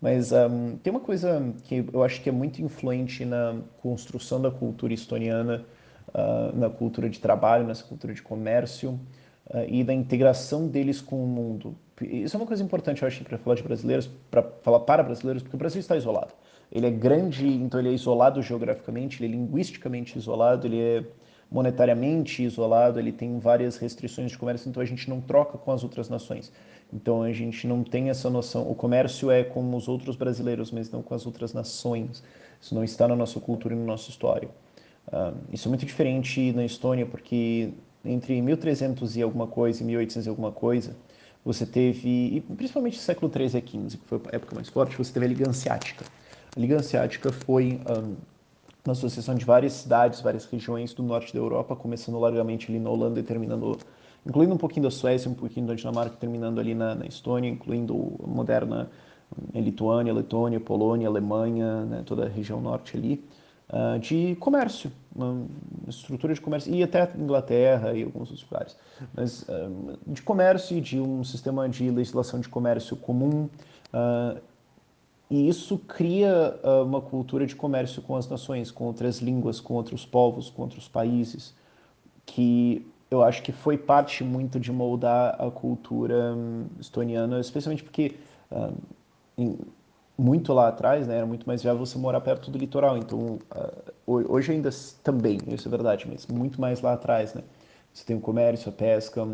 Mas 0.00 0.30
um, 0.30 0.76
tem 0.76 0.92
uma 0.92 1.00
coisa 1.00 1.52
que 1.64 1.84
eu 1.92 2.04
acho 2.04 2.22
que 2.22 2.28
é 2.28 2.32
muito 2.32 2.62
influente 2.62 3.24
na 3.24 3.56
construção 3.82 4.40
da 4.40 4.50
cultura 4.50 4.94
estoniana 4.94 5.64
uh, 6.08 6.56
na 6.56 6.70
cultura 6.70 7.08
de 7.08 7.20
trabalho, 7.20 7.66
nessa 7.66 7.84
cultura 7.84 8.12
de 8.12 8.22
comércio, 8.22 9.00
uh, 9.46 9.64
e 9.68 9.82
da 9.84 9.92
integração 9.92 10.66
deles 10.66 11.00
com 11.00 11.22
o 11.22 11.26
mundo. 11.26 11.76
Isso 12.00 12.36
é 12.36 12.40
uma 12.40 12.46
coisa 12.46 12.62
importante, 12.62 13.02
eu 13.02 13.08
acho, 13.08 13.24
para 13.24 13.38
falar 13.38 13.56
de 13.56 13.62
brasileiros, 13.62 14.08
para 14.30 14.42
falar 14.62 14.80
para 14.80 15.02
brasileiros, 15.02 15.42
porque 15.42 15.56
o 15.56 15.58
Brasil 15.58 15.80
está 15.80 15.96
isolado. 15.96 16.32
Ele 16.70 16.86
é 16.86 16.90
grande, 16.90 17.46
então 17.46 17.80
ele 17.80 17.88
é 17.88 17.92
isolado 17.92 18.42
geograficamente, 18.42 19.22
ele 19.22 19.32
é 19.32 19.36
linguisticamente 19.36 20.18
isolado, 20.18 20.66
ele 20.66 20.80
é 20.80 21.04
monetariamente 21.50 22.42
isolado, 22.42 22.98
ele 22.98 23.10
tem 23.10 23.38
várias 23.38 23.78
restrições 23.78 24.30
de 24.30 24.38
comércio, 24.38 24.68
então 24.68 24.82
a 24.82 24.86
gente 24.86 25.08
não 25.08 25.20
troca 25.20 25.56
com 25.56 25.72
as 25.72 25.82
outras 25.82 26.08
nações. 26.08 26.52
Então 26.92 27.22
a 27.22 27.32
gente 27.32 27.66
não 27.66 27.82
tem 27.82 28.10
essa 28.10 28.28
noção. 28.30 28.70
O 28.70 28.74
comércio 28.74 29.30
é 29.30 29.44
com 29.44 29.74
os 29.74 29.88
outros 29.88 30.16
brasileiros, 30.16 30.70
mas 30.70 30.90
não 30.90 31.02
com 31.02 31.14
as 31.14 31.26
outras 31.26 31.52
nações. 31.52 32.22
Isso 32.60 32.74
não 32.74 32.84
está 32.84 33.08
na 33.08 33.16
nossa 33.16 33.40
cultura 33.40 33.74
e 33.74 33.78
na 33.78 33.84
nossa 33.84 34.10
história. 34.10 34.48
Uh, 35.08 35.36
isso 35.52 35.68
é 35.68 35.70
muito 35.70 35.86
diferente 35.86 36.52
na 36.52 36.64
Estônia, 36.64 37.06
porque 37.06 37.72
entre 38.04 38.40
1300 38.40 39.16
e 39.16 39.22
alguma 39.22 39.46
coisa 39.46 39.82
e 39.82 39.86
1800 39.86 40.26
e 40.26 40.28
alguma 40.28 40.52
coisa, 40.52 40.96
você 41.44 41.64
teve, 41.64 42.08
e 42.08 42.40
principalmente 42.40 42.98
século 42.98 43.30
13 43.30 43.58
a 43.58 43.60
15, 43.60 43.96
que 43.96 44.04
foi 44.06 44.20
a 44.30 44.36
época 44.36 44.54
mais 44.54 44.68
forte, 44.68 44.96
você 44.96 45.12
teve 45.12 45.26
a 45.26 45.28
Liga 45.28 45.48
Hanseática. 45.48 46.04
A 46.56 46.60
Liga 46.60 46.76
Hanseática 46.76 47.32
foi 47.32 47.80
um, 47.88 48.16
uma 48.84 48.92
associação 48.92 49.34
de 49.34 49.44
várias 49.44 49.72
cidades, 49.72 50.20
várias 50.20 50.44
regiões 50.44 50.92
do 50.92 51.02
norte 51.02 51.32
da 51.32 51.38
Europa, 51.38 51.74
começando 51.74 52.18
largamente 52.18 52.70
ali 52.70 52.78
na 52.78 52.90
Holanda 52.90 53.20
e 53.20 53.22
terminando, 53.22 53.78
incluindo 54.26 54.54
um 54.54 54.58
pouquinho 54.58 54.84
da 54.84 54.90
Suécia, 54.90 55.30
um 55.30 55.34
pouquinho 55.34 55.66
da 55.66 55.74
Dinamarca, 55.74 56.16
terminando 56.16 56.58
ali 56.58 56.74
na, 56.74 56.94
na 56.94 57.06
Estônia, 57.06 57.48
incluindo 57.48 58.16
a 58.22 58.26
moderna 58.26 58.90
Lituânia, 59.54 60.12
Letônia, 60.12 60.58
Polônia, 60.58 61.06
Alemanha, 61.08 61.84
né, 61.84 62.02
toda 62.04 62.26
a 62.26 62.28
região 62.28 62.60
norte 62.60 62.96
ali, 62.96 63.22
uh, 63.70 63.98
de 63.98 64.36
comércio, 64.36 64.90
uma 65.14 65.46
estrutura 65.86 66.34
de 66.34 66.40
comércio, 66.40 66.72
e 66.74 66.82
até 66.82 67.10
Inglaterra 67.16 67.94
e 67.94 68.02
alguns 68.02 68.30
outros 68.30 68.48
lugares, 68.50 68.76
mas 69.14 69.42
uh, 69.42 69.98
de 70.06 70.22
comércio 70.22 70.76
e 70.76 70.80
de 70.80 71.00
um 71.00 71.22
sistema 71.24 71.68
de 71.68 71.90
legislação 71.90 72.40
de 72.40 72.48
comércio 72.48 72.96
comum, 72.96 73.48
uh, 73.92 74.40
e 75.30 75.46
isso 75.46 75.76
cria 75.76 76.58
uma 76.86 77.02
cultura 77.02 77.46
de 77.46 77.54
comércio 77.54 78.00
com 78.00 78.16
as 78.16 78.26
nações, 78.26 78.70
com 78.70 78.84
outras 78.84 79.18
línguas, 79.18 79.60
com 79.60 79.74
outros 79.74 80.06
povos, 80.06 80.48
com 80.48 80.62
outros 80.62 80.88
países, 80.88 81.54
que 82.24 82.90
eu 83.10 83.22
acho 83.22 83.42
que 83.42 83.52
foi 83.52 83.76
parte 83.76 84.24
muito 84.24 84.58
de 84.58 84.72
moldar 84.72 85.36
a 85.38 85.50
cultura 85.50 86.34
hum, 86.34 86.64
estoniana, 86.80 87.40
especialmente 87.40 87.84
porque 87.84 88.16
muito 90.18 90.52
lá 90.52 90.68
atrás, 90.68 91.06
né, 91.06 91.18
era 91.18 91.26
muito 91.26 91.46
mais 91.46 91.62
viável 91.62 91.86
você 91.86 91.96
morar 91.96 92.20
perto 92.20 92.50
do 92.50 92.58
litoral. 92.58 92.98
Então, 92.98 93.38
uh, 93.54 94.32
hoje 94.32 94.52
ainda 94.52 94.70
também, 95.02 95.38
isso 95.46 95.68
é 95.68 95.70
verdade, 95.70 96.06
mas 96.08 96.26
muito 96.26 96.60
mais 96.60 96.80
lá 96.80 96.94
atrás, 96.94 97.34
né? 97.34 97.42
Você 97.94 98.04
tem 98.04 98.16
o 98.16 98.20
comércio, 98.20 98.68
a 98.68 98.72
pesca, 98.72 99.26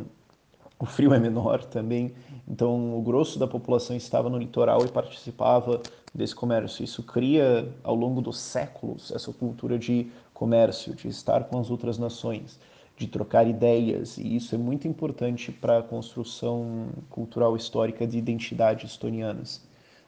o 0.78 0.86
frio 0.86 1.14
é 1.14 1.18
menor 1.18 1.64
também. 1.64 2.14
Então, 2.46 2.96
o 2.96 3.02
grosso 3.02 3.38
da 3.38 3.46
população 3.46 3.96
estava 3.96 4.28
no 4.28 4.38
litoral 4.38 4.84
e 4.84 4.88
participava 4.88 5.80
desse 6.14 6.34
comércio. 6.34 6.84
Isso 6.84 7.02
cria, 7.02 7.68
ao 7.82 7.94
longo 7.94 8.20
dos 8.20 8.38
séculos, 8.38 9.10
essa 9.10 9.32
cultura 9.32 9.78
de 9.78 10.10
comércio, 10.32 10.94
de 10.94 11.08
estar 11.08 11.44
com 11.44 11.58
as 11.58 11.70
outras 11.70 11.98
nações, 11.98 12.58
de 12.96 13.06
trocar 13.06 13.46
ideias. 13.46 14.18
E 14.18 14.36
isso 14.36 14.54
é 14.54 14.58
muito 14.58 14.86
importante 14.86 15.50
para 15.50 15.78
a 15.78 15.82
construção 15.82 16.88
cultural 17.08 17.56
histórica 17.56 18.06
de 18.06 18.18
identidades 18.18 18.92
estonianas. 18.92 19.62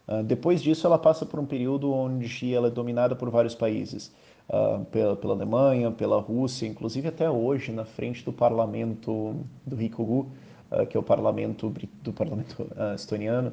Uh, 0.08 0.22
depois 0.22 0.62
disso, 0.62 0.86
ela 0.86 0.98
passa 0.98 1.26
por 1.26 1.40
um 1.40 1.46
período 1.46 1.92
onde 1.92 2.54
ela 2.54 2.68
é 2.68 2.70
dominada 2.70 3.16
por 3.16 3.28
vários 3.28 3.54
países, 3.54 4.12
uh, 4.48 4.84
pela, 4.86 5.16
pela, 5.16 5.34
Alemanha, 5.34 5.90
pela 5.90 6.20
Rússia, 6.20 6.66
inclusive 6.66 7.08
até 7.08 7.28
hoje, 7.28 7.72
na 7.72 7.84
frente 7.84 8.24
do 8.24 8.32
parlamento 8.32 9.34
do 9.66 9.74
Rikugu, 9.74 10.28
uh, 10.70 10.86
que 10.86 10.96
é 10.96 11.00
o 11.00 11.02
parlamento 11.02 11.72
do 12.02 12.12
parlamento 12.12 12.66
estoniano, 12.94 13.52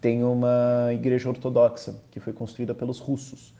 tem 0.00 0.22
uma 0.22 0.90
igreja 0.92 1.28
ortodoxa 1.28 1.94
que 2.10 2.20
foi 2.20 2.32
construída 2.32 2.74
pelos 2.74 3.00
russos. 3.00 3.52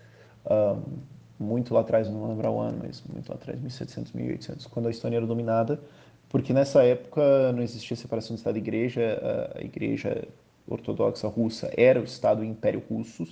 muito 1.38 1.74
lá 1.74 1.80
atrás, 1.80 2.08
não 2.08 2.20
vou 2.20 2.28
lembrar 2.28 2.50
o 2.50 2.58
ano, 2.60 2.78
mas 2.82 3.02
muito 3.12 3.28
lá 3.28 3.34
atrás, 3.34 3.60
1700, 3.60 4.12
1800, 4.12 4.66
quando 4.66 4.86
a 4.86 4.90
Estônia 4.90 5.18
era 5.18 5.26
dominada, 5.26 5.78
porque 6.30 6.52
nessa 6.54 6.82
época 6.82 7.52
não 7.52 7.62
existia 7.62 7.94
separação 7.94 8.34
de 8.34 8.40
Estado 8.40 8.56
e 8.56 8.58
Igreja, 8.58 9.52
a 9.54 9.62
igreja 9.62 10.26
ortodoxa 10.66 11.28
russa 11.28 11.70
era 11.76 12.00
o 12.00 12.04
Estado 12.04 12.44
Império 12.44 12.82
Russo. 12.88 13.26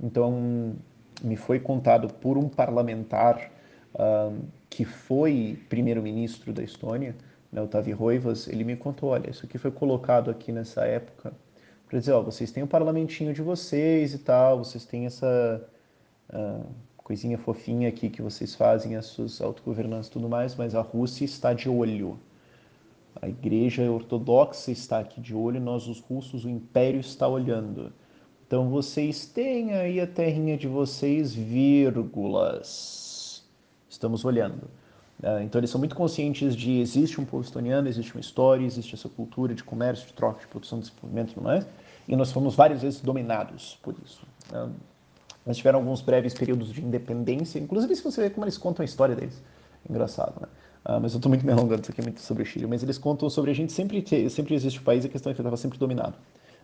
Então, 0.00 0.76
me 1.22 1.36
foi 1.36 1.58
contado 1.58 2.12
por 2.14 2.38
um 2.38 2.48
parlamentar 2.48 3.50
uh, 3.94 4.38
que 4.70 4.84
foi 4.84 5.58
primeiro-ministro 5.68 6.52
da 6.52 6.62
Estônia, 6.62 7.16
né, 7.50 7.62
o 7.62 7.66
Tavi 7.66 7.92
Roivas, 7.92 8.46
ele 8.46 8.62
me 8.62 8.76
contou, 8.76 9.10
olha, 9.10 9.30
isso 9.30 9.44
aqui 9.46 9.58
foi 9.58 9.70
colocado 9.70 10.30
aqui 10.30 10.52
nessa 10.52 10.84
época 10.84 11.32
para 11.88 11.98
dizer, 11.98 12.12
ó, 12.12 12.22
vocês 12.22 12.52
têm 12.52 12.62
o 12.62 12.66
parlamentinho 12.66 13.32
de 13.32 13.40
vocês 13.40 14.12
e 14.12 14.18
tal, 14.18 14.58
vocês 14.58 14.84
têm 14.84 15.06
essa 15.06 15.66
uh, 16.30 16.66
coisinha 16.98 17.38
fofinha 17.38 17.88
aqui 17.88 18.10
que 18.10 18.20
vocês 18.20 18.54
fazem, 18.54 18.94
as 18.94 19.06
suas 19.06 19.40
autogovernanças 19.40 20.08
e 20.08 20.10
tudo 20.10 20.28
mais, 20.28 20.54
mas 20.54 20.74
a 20.74 20.82
Rússia 20.82 21.24
está 21.24 21.54
de 21.54 21.68
olho 21.68 22.18
a 23.20 23.28
igreja 23.28 23.90
ortodoxa 23.90 24.70
está 24.70 24.98
aqui 24.98 25.20
de 25.20 25.34
olho, 25.34 25.60
nós 25.60 25.88
os 25.88 26.00
russos, 26.00 26.44
o 26.44 26.48
império 26.48 27.00
está 27.00 27.26
olhando. 27.26 27.92
Então 28.46 28.70
vocês 28.70 29.26
têm 29.26 29.74
aí 29.74 30.00
a 30.00 30.06
terrinha 30.06 30.56
de 30.56 30.66
vocês, 30.66 31.34
vírgulas. 31.34 32.98
Estamos 33.88 34.24
olhando. 34.24 34.70
Ah, 35.22 35.42
então 35.42 35.58
eles 35.58 35.70
são 35.70 35.78
muito 35.78 35.96
conscientes 35.96 36.54
de 36.54 36.80
existe 36.80 37.20
um 37.20 37.24
povo 37.24 37.42
estoniano, 37.42 37.88
existe 37.88 38.14
uma 38.14 38.20
história, 38.20 38.64
existe 38.64 38.94
essa 38.94 39.08
cultura 39.08 39.54
de 39.54 39.64
comércio, 39.64 40.06
de 40.06 40.12
troca, 40.12 40.40
de 40.40 40.46
produção, 40.46 40.78
de 40.78 40.88
desenvolvimento, 40.88 41.40
não 41.42 41.50
é? 41.50 41.66
E 42.06 42.14
nós 42.14 42.30
fomos 42.30 42.54
várias 42.54 42.82
vezes 42.82 43.00
dominados 43.00 43.78
por 43.82 43.94
isso. 44.04 44.26
Ah, 44.52 44.68
nós 45.44 45.56
tiveram 45.56 45.80
alguns 45.80 46.00
breves 46.00 46.34
períodos 46.34 46.72
de 46.72 46.84
independência, 46.84 47.58
inclusive 47.58 47.96
se 47.96 48.04
você 48.04 48.22
ver 48.22 48.30
como 48.30 48.44
eles 48.44 48.56
contam 48.56 48.82
a 48.82 48.84
história 48.84 49.16
deles. 49.16 49.42
Engraçado, 49.88 50.40
né? 50.40 50.48
Uh, 50.88 50.98
mas 51.02 51.12
eu 51.12 51.18
estou 51.18 51.28
muito 51.28 51.44
me 51.44 51.52
alongando, 51.52 51.82
isso 51.82 51.90
aqui 51.90 52.00
muito 52.00 52.20
sobre 52.22 52.42
o 52.42 52.46
Chile. 52.46 52.66
Mas 52.66 52.82
eles 52.82 52.96
contam 52.96 53.28
sobre 53.28 53.50
a 53.50 53.54
gente 53.54 53.72
sempre, 53.72 54.02
sempre 54.30 54.54
existe 54.54 54.78
o 54.78 54.82
país, 54.82 55.04
a 55.04 55.08
questão 55.08 55.30
é 55.30 55.34
que 55.34 55.40
estava 55.40 55.56
sempre 55.56 55.78
dominado. 55.78 56.16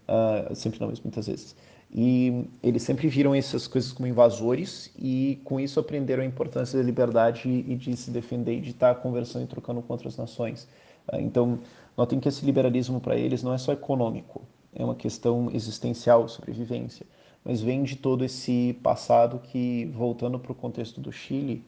Uh, 0.08 0.54
sempre 0.54 0.80
não, 0.80 0.88
mas 0.88 0.98
muitas 1.00 1.26
vezes. 1.26 1.54
E 1.94 2.46
eles 2.62 2.82
sempre 2.82 3.06
viram 3.06 3.34
essas 3.34 3.66
coisas 3.66 3.92
como 3.92 4.08
invasores 4.08 4.90
e 4.98 5.40
com 5.44 5.60
isso 5.60 5.78
aprenderam 5.78 6.22
a 6.22 6.26
importância 6.26 6.78
da 6.78 6.84
liberdade 6.84 7.48
e 7.48 7.76
de 7.76 7.94
se 7.96 8.10
defender 8.10 8.56
e 8.56 8.60
de 8.60 8.70
estar 8.70 8.94
conversando 8.96 9.44
e 9.44 9.46
trocando 9.46 9.82
com 9.82 9.92
outras 9.92 10.16
nações. 10.16 10.66
Uh, 11.12 11.20
então, 11.20 11.58
notem 11.94 12.18
que 12.18 12.26
esse 12.26 12.46
liberalismo 12.46 13.00
para 13.00 13.16
eles 13.16 13.42
não 13.42 13.52
é 13.52 13.58
só 13.58 13.72
econômico, 13.72 14.42
é 14.74 14.82
uma 14.82 14.94
questão 14.94 15.50
existencial, 15.52 16.26
sobrevivência. 16.28 17.04
Mas 17.44 17.60
vem 17.60 17.82
de 17.82 17.96
todo 17.96 18.24
esse 18.24 18.78
passado 18.82 19.38
que, 19.38 19.84
voltando 19.92 20.38
para 20.38 20.50
o 20.50 20.54
contexto 20.54 20.98
do 20.98 21.12
Chile, 21.12 21.62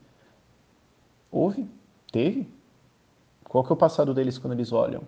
houve 1.30 1.68
Teve? 2.16 2.48
Qual 3.44 3.62
que 3.62 3.70
é 3.70 3.74
o 3.74 3.76
passado 3.76 4.14
deles 4.14 4.38
quando 4.38 4.54
eles 4.54 4.72
olham? 4.72 5.02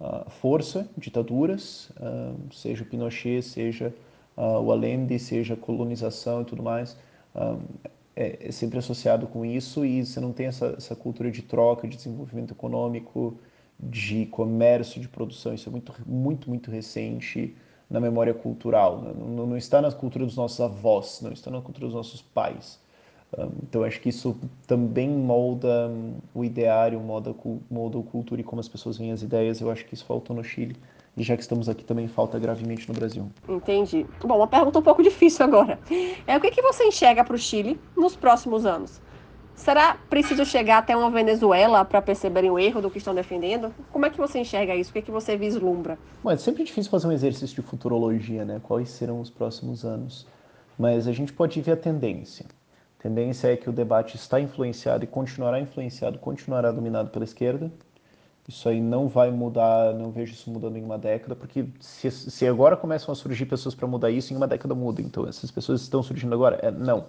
Uh, 0.00 0.28
força, 0.28 0.88
ditaduras, 0.98 1.88
uh, 1.90 2.52
seja 2.52 2.82
o 2.82 2.86
Pinochet, 2.86 3.42
seja 3.42 3.94
uh, 4.36 4.58
o 4.60 4.72
Allende, 4.72 5.20
seja 5.20 5.54
colonização 5.54 6.42
e 6.42 6.44
tudo 6.44 6.60
mais, 6.60 6.96
é, 8.16 8.48
é, 8.48 8.50
sempre 8.50 8.80
associado 8.80 9.28
com 9.28 9.44
isso 9.44 9.84
e 9.84 10.04
você 10.04 10.18
não 10.18 10.32
tem 10.32 10.46
essa, 10.46 10.74
essa 10.76 10.96
cultura 10.96 11.30
de 11.30 11.42
troca, 11.42 11.86
de 11.86 11.96
desenvolvimento 11.96 12.52
econômico, 12.54 13.38
de 13.78 14.26
comércio, 14.26 15.00
de 15.00 15.08
produção. 15.08 15.54
Isso 15.54 15.68
é 15.68 15.70
muito, 15.70 15.94
muito, 16.04 16.50
muito 16.50 16.72
recente 16.72 17.54
na 17.88 18.00
memória 18.00 18.34
cultural. 18.34 19.00
Né? 19.00 19.12
Não, 19.16 19.46
não, 19.46 19.56
está 19.56 19.80
na 19.80 19.92
cultura 19.92 20.24
dos 20.26 20.34
nossos 20.34 20.60
avós, 20.60 21.20
não 21.22 21.30
está 21.30 21.52
na 21.52 21.60
cultura 21.60 21.86
dos 21.86 21.94
nossos 21.94 22.20
pais. 22.20 22.80
Então 23.62 23.84
acho 23.84 24.00
que 24.00 24.08
isso 24.08 24.36
também 24.66 25.08
molda 25.08 25.88
hum, 25.88 26.14
o 26.34 26.44
ideário, 26.44 26.98
molda, 26.98 27.34
molda 27.70 27.98
a 27.98 28.02
cultura 28.02 28.40
e 28.40 28.44
como 28.44 28.60
as 28.60 28.68
pessoas 28.68 28.96
veem 28.96 29.12
as 29.12 29.22
ideias. 29.22 29.60
Eu 29.60 29.70
acho 29.70 29.84
que 29.84 29.94
isso 29.94 30.04
faltou 30.04 30.34
no 30.34 30.42
Chile. 30.42 30.76
E 31.16 31.22
já 31.22 31.36
que 31.36 31.42
estamos 31.42 31.68
aqui, 31.68 31.84
também 31.84 32.06
falta 32.06 32.38
gravemente 32.38 32.88
no 32.88 32.94
Brasil. 32.94 33.28
Entendi. 33.48 34.06
Bom, 34.22 34.36
uma 34.36 34.46
pergunta 34.46 34.78
um 34.78 34.82
pouco 34.82 35.02
difícil 35.02 35.44
agora. 35.44 35.78
É 36.26 36.36
o 36.36 36.40
que, 36.40 36.50
que 36.50 36.62
você 36.62 36.84
enxerga 36.84 37.24
para 37.24 37.34
o 37.34 37.38
Chile 37.38 37.78
nos 37.96 38.14
próximos 38.14 38.64
anos? 38.64 39.00
Será 39.56 39.96
preciso 40.08 40.44
chegar 40.44 40.78
até 40.78 40.96
uma 40.96 41.10
Venezuela 41.10 41.84
para 41.84 42.00
perceberem 42.00 42.48
o 42.48 42.58
erro 42.58 42.80
do 42.80 42.88
que 42.88 42.98
estão 42.98 43.12
defendendo? 43.12 43.74
Como 43.90 44.06
é 44.06 44.10
que 44.10 44.16
você 44.16 44.38
enxerga 44.38 44.76
isso? 44.76 44.90
O 44.90 44.92
que, 44.92 45.00
é 45.00 45.02
que 45.02 45.10
você 45.10 45.36
vislumbra? 45.36 45.98
Bom, 46.22 46.30
é 46.30 46.36
sempre 46.36 46.62
difícil 46.62 46.88
fazer 46.88 47.08
um 47.08 47.12
exercício 47.12 47.56
de 47.56 47.68
futurologia, 47.68 48.44
né? 48.44 48.60
Quais 48.62 48.88
serão 48.88 49.20
os 49.20 49.28
próximos 49.28 49.84
anos? 49.84 50.24
Mas 50.78 51.08
a 51.08 51.12
gente 51.12 51.32
pode 51.32 51.60
ver 51.60 51.72
a 51.72 51.76
tendência. 51.76 52.46
Tendência 52.98 53.52
é 53.52 53.56
que 53.56 53.70
o 53.70 53.72
debate 53.72 54.16
está 54.16 54.40
influenciado 54.40 55.04
e 55.04 55.06
continuará 55.06 55.60
influenciado, 55.60 56.18
continuará 56.18 56.72
dominado 56.72 57.10
pela 57.10 57.24
esquerda. 57.24 57.70
Isso 58.48 58.66
aí 58.66 58.80
não 58.80 59.08
vai 59.08 59.30
mudar, 59.30 59.92
não 59.92 60.10
vejo 60.10 60.32
isso 60.32 60.50
mudando 60.50 60.78
em 60.78 60.82
uma 60.82 60.96
década, 60.96 61.36
porque 61.36 61.66
se, 61.80 62.10
se 62.10 62.46
agora 62.46 62.76
começam 62.78 63.12
a 63.12 63.14
surgir 63.14 63.44
pessoas 63.44 63.74
para 63.74 63.86
mudar 63.86 64.10
isso, 64.10 64.32
em 64.32 64.36
uma 64.36 64.48
década 64.48 64.74
muda. 64.74 65.02
Então, 65.02 65.28
essas 65.28 65.50
pessoas 65.50 65.82
estão 65.82 66.02
surgindo 66.02 66.34
agora? 66.34 66.58
É, 66.62 66.70
não. 66.70 67.04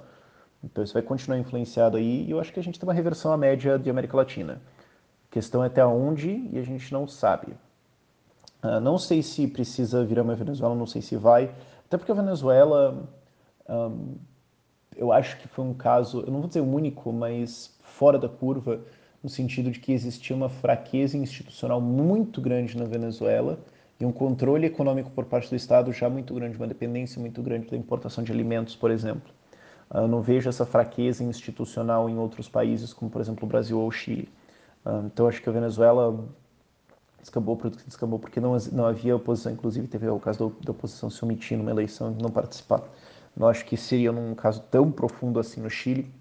Então, 0.62 0.84
isso 0.84 0.94
vai 0.94 1.02
continuar 1.02 1.40
influenciado 1.40 1.96
aí, 1.96 2.26
e 2.26 2.32
eu 2.32 2.42
acho 2.42 2.52
que 2.52 2.60
a 2.60 2.64
gente 2.64 2.78
tem 2.78 2.88
uma 2.88 2.94
reversão 2.94 3.32
à 3.32 3.38
média 3.38 3.80
de 3.80 3.90
América 3.90 4.18
Latina. 4.18 4.62
A 5.30 5.34
questão 5.34 5.64
é 5.64 5.68
até 5.68 5.84
onde 5.86 6.50
e 6.52 6.60
a 6.60 6.64
gente 6.64 6.92
não 6.92 7.08
sabe. 7.08 7.54
Uh, 8.62 8.82
não 8.82 8.98
sei 8.98 9.24
se 9.24 9.48
precisa 9.48 10.04
virar 10.04 10.24
uma 10.24 10.36
Venezuela, 10.36 10.76
não 10.76 10.86
sei 10.86 11.02
se 11.02 11.16
vai, 11.16 11.50
até 11.86 11.98
porque 11.98 12.12
a 12.12 12.16
Venezuela, 12.16 13.08
um, 13.70 14.16
eu 15.00 15.14
acho 15.14 15.38
que 15.38 15.48
foi 15.48 15.64
um 15.64 15.74
caso, 15.74 16.22
eu 16.28 16.32
não 16.32 16.40
vou 16.40 16.48
dizer 16.48 16.60
único, 16.60 17.12
mas 17.14 17.74
fora 17.82 18.20
da 18.20 18.28
curva, 18.28 18.82
no 19.24 19.30
sentido 19.30 19.72
de 19.72 19.80
que 19.80 19.94
existia 19.94 20.36
uma 20.36 20.50
fraqueza 20.50 21.18
institucional 21.18 21.80
muito 21.80 22.42
grande 22.42 22.78
na 22.78 22.84
Venezuela 22.84 23.58
e 23.98 24.06
um 24.06 24.12
controle 24.12 24.66
econômico 24.66 25.10
por 25.12 25.26
parte 25.26 25.50
do 25.50 25.56
Estado 25.56 25.94
já 25.94 26.10
muito 26.10 26.34
grande, 26.34 26.58
uma 26.58 26.68
dependência 26.68 27.20
muito 27.20 27.42
grande 27.42 27.70
da 27.70 27.78
importação 27.78 28.24
de 28.24 28.32
alimentos, 28.32 28.76
por 28.76 28.92
exemplo. 28.92 29.32
Eu 29.94 30.08
não 30.08 30.22
vejo 30.22 30.50
essa 30.50 30.66
fraqueza 30.66 31.24
institucional 31.24 32.10
em 32.10 32.18
outros 32.18 32.50
países, 32.50 32.94
como 32.94 33.10
por 33.10 33.22
exemplo 33.22 33.46
o 33.46 33.48
Brasil 33.48 33.80
ou 33.80 33.88
o 33.88 33.92
Chile. 33.92 34.30
Então 35.06 35.28
acho 35.28 35.42
que 35.42 35.50
a 35.50 35.52
Venezuela 35.52 36.28
descambou 37.20 37.56
porque 37.56 37.84
descambou 37.86 38.20
porque 38.20 38.40
não, 38.40 38.56
não 38.72 38.86
havia 38.86 39.16
oposição, 39.16 39.52
inclusive 39.52 39.88
teve 39.88 40.08
o 40.10 40.20
caso 40.20 40.54
da 40.64 40.72
oposição 40.72 41.10
se 41.10 41.24
omitir 41.24 41.58
numa 41.58 41.72
eleição 41.72 42.16
e 42.18 42.22
não 42.22 42.30
participar. 42.30 42.84
Não 43.36 43.48
acho 43.48 43.66
que 43.66 43.78
seria 43.78 44.12
num 44.12 44.36
caso 44.36 44.62
tão 44.70 44.92
profundo 44.92 45.40
assim 45.40 45.62
no 45.62 45.70
Chile. 45.70 46.12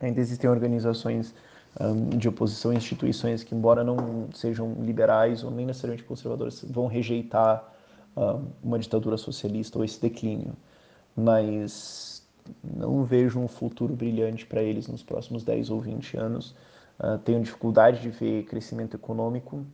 Ainda 0.00 0.20
existem 0.20 0.48
organizações 0.48 1.34
um, 1.78 2.08
de 2.10 2.28
oposição, 2.28 2.72
instituições 2.72 3.44
que, 3.44 3.54
embora 3.54 3.84
não 3.84 4.28
sejam 4.32 4.74
liberais 4.80 5.44
ou 5.44 5.50
nem 5.50 5.66
necessariamente 5.66 6.04
conservadoras, 6.04 6.64
vão 6.68 6.86
rejeitar 6.86 7.64
um, 8.16 8.46
uma 8.62 8.78
ditadura 8.78 9.16
socialista 9.16 9.78
ou 9.78 9.84
esse 9.84 10.00
declínio. 10.00 10.54
Mas 11.16 12.26
não 12.62 13.04
vejo 13.04 13.38
um 13.38 13.48
futuro 13.48 13.94
brilhante 13.94 14.46
para 14.46 14.62
eles 14.62 14.88
nos 14.88 15.02
próximos 15.02 15.44
10 15.44 15.70
ou 15.70 15.80
20 15.80 16.16
anos. 16.16 16.54
Uh, 16.98 17.18
tenho 17.18 17.40
dificuldade 17.40 18.00
de 18.00 18.10
ver 18.10 18.44
crescimento 18.44 18.94
econômico, 18.94 19.64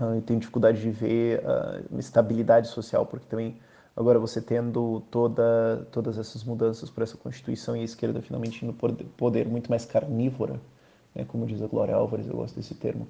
uh, 0.00 0.20
tenho 0.22 0.38
dificuldade 0.38 0.80
de 0.80 0.90
ver 0.90 1.40
uh, 1.40 1.98
estabilidade 1.98 2.68
social, 2.68 3.06
porque 3.06 3.26
também 3.26 3.56
agora 3.96 4.18
você 4.18 4.40
tendo 4.40 5.02
toda, 5.10 5.88
todas 5.90 6.18
essas 6.18 6.44
mudanças 6.44 6.90
por 6.90 7.02
essa 7.02 7.16
Constituição 7.16 7.76
e 7.76 7.80
a 7.80 7.84
esquerda 7.84 8.20
finalmente 8.20 8.64
no 8.64 8.74
poder 8.74 9.48
muito 9.48 9.70
mais 9.70 9.86
carnívora, 9.86 10.60
né, 11.14 11.24
como 11.26 11.46
diz 11.46 11.62
a 11.62 11.66
Glória 11.66 11.94
Álvares, 11.94 12.26
eu 12.26 12.36
gosto 12.36 12.56
desse 12.56 12.74
termo. 12.74 13.08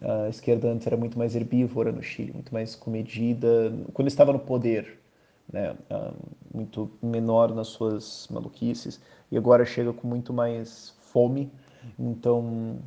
A 0.00 0.28
esquerda 0.30 0.68
antes 0.68 0.86
era 0.86 0.96
muito 0.96 1.18
mais 1.18 1.36
herbívora 1.36 1.92
no 1.92 2.02
Chile, 2.02 2.32
muito 2.32 2.52
mais 2.52 2.74
comedida, 2.74 3.72
quando 3.92 4.08
estava 4.08 4.32
no 4.32 4.38
poder, 4.38 4.98
né, 5.52 5.76
muito 6.52 6.90
menor 7.02 7.54
nas 7.54 7.68
suas 7.68 8.26
maluquices, 8.30 8.98
e 9.30 9.36
agora 9.36 9.66
chega 9.66 9.92
com 9.92 10.08
muito 10.08 10.32
mais 10.32 10.94
fome. 11.02 11.52
Então, 11.98 12.78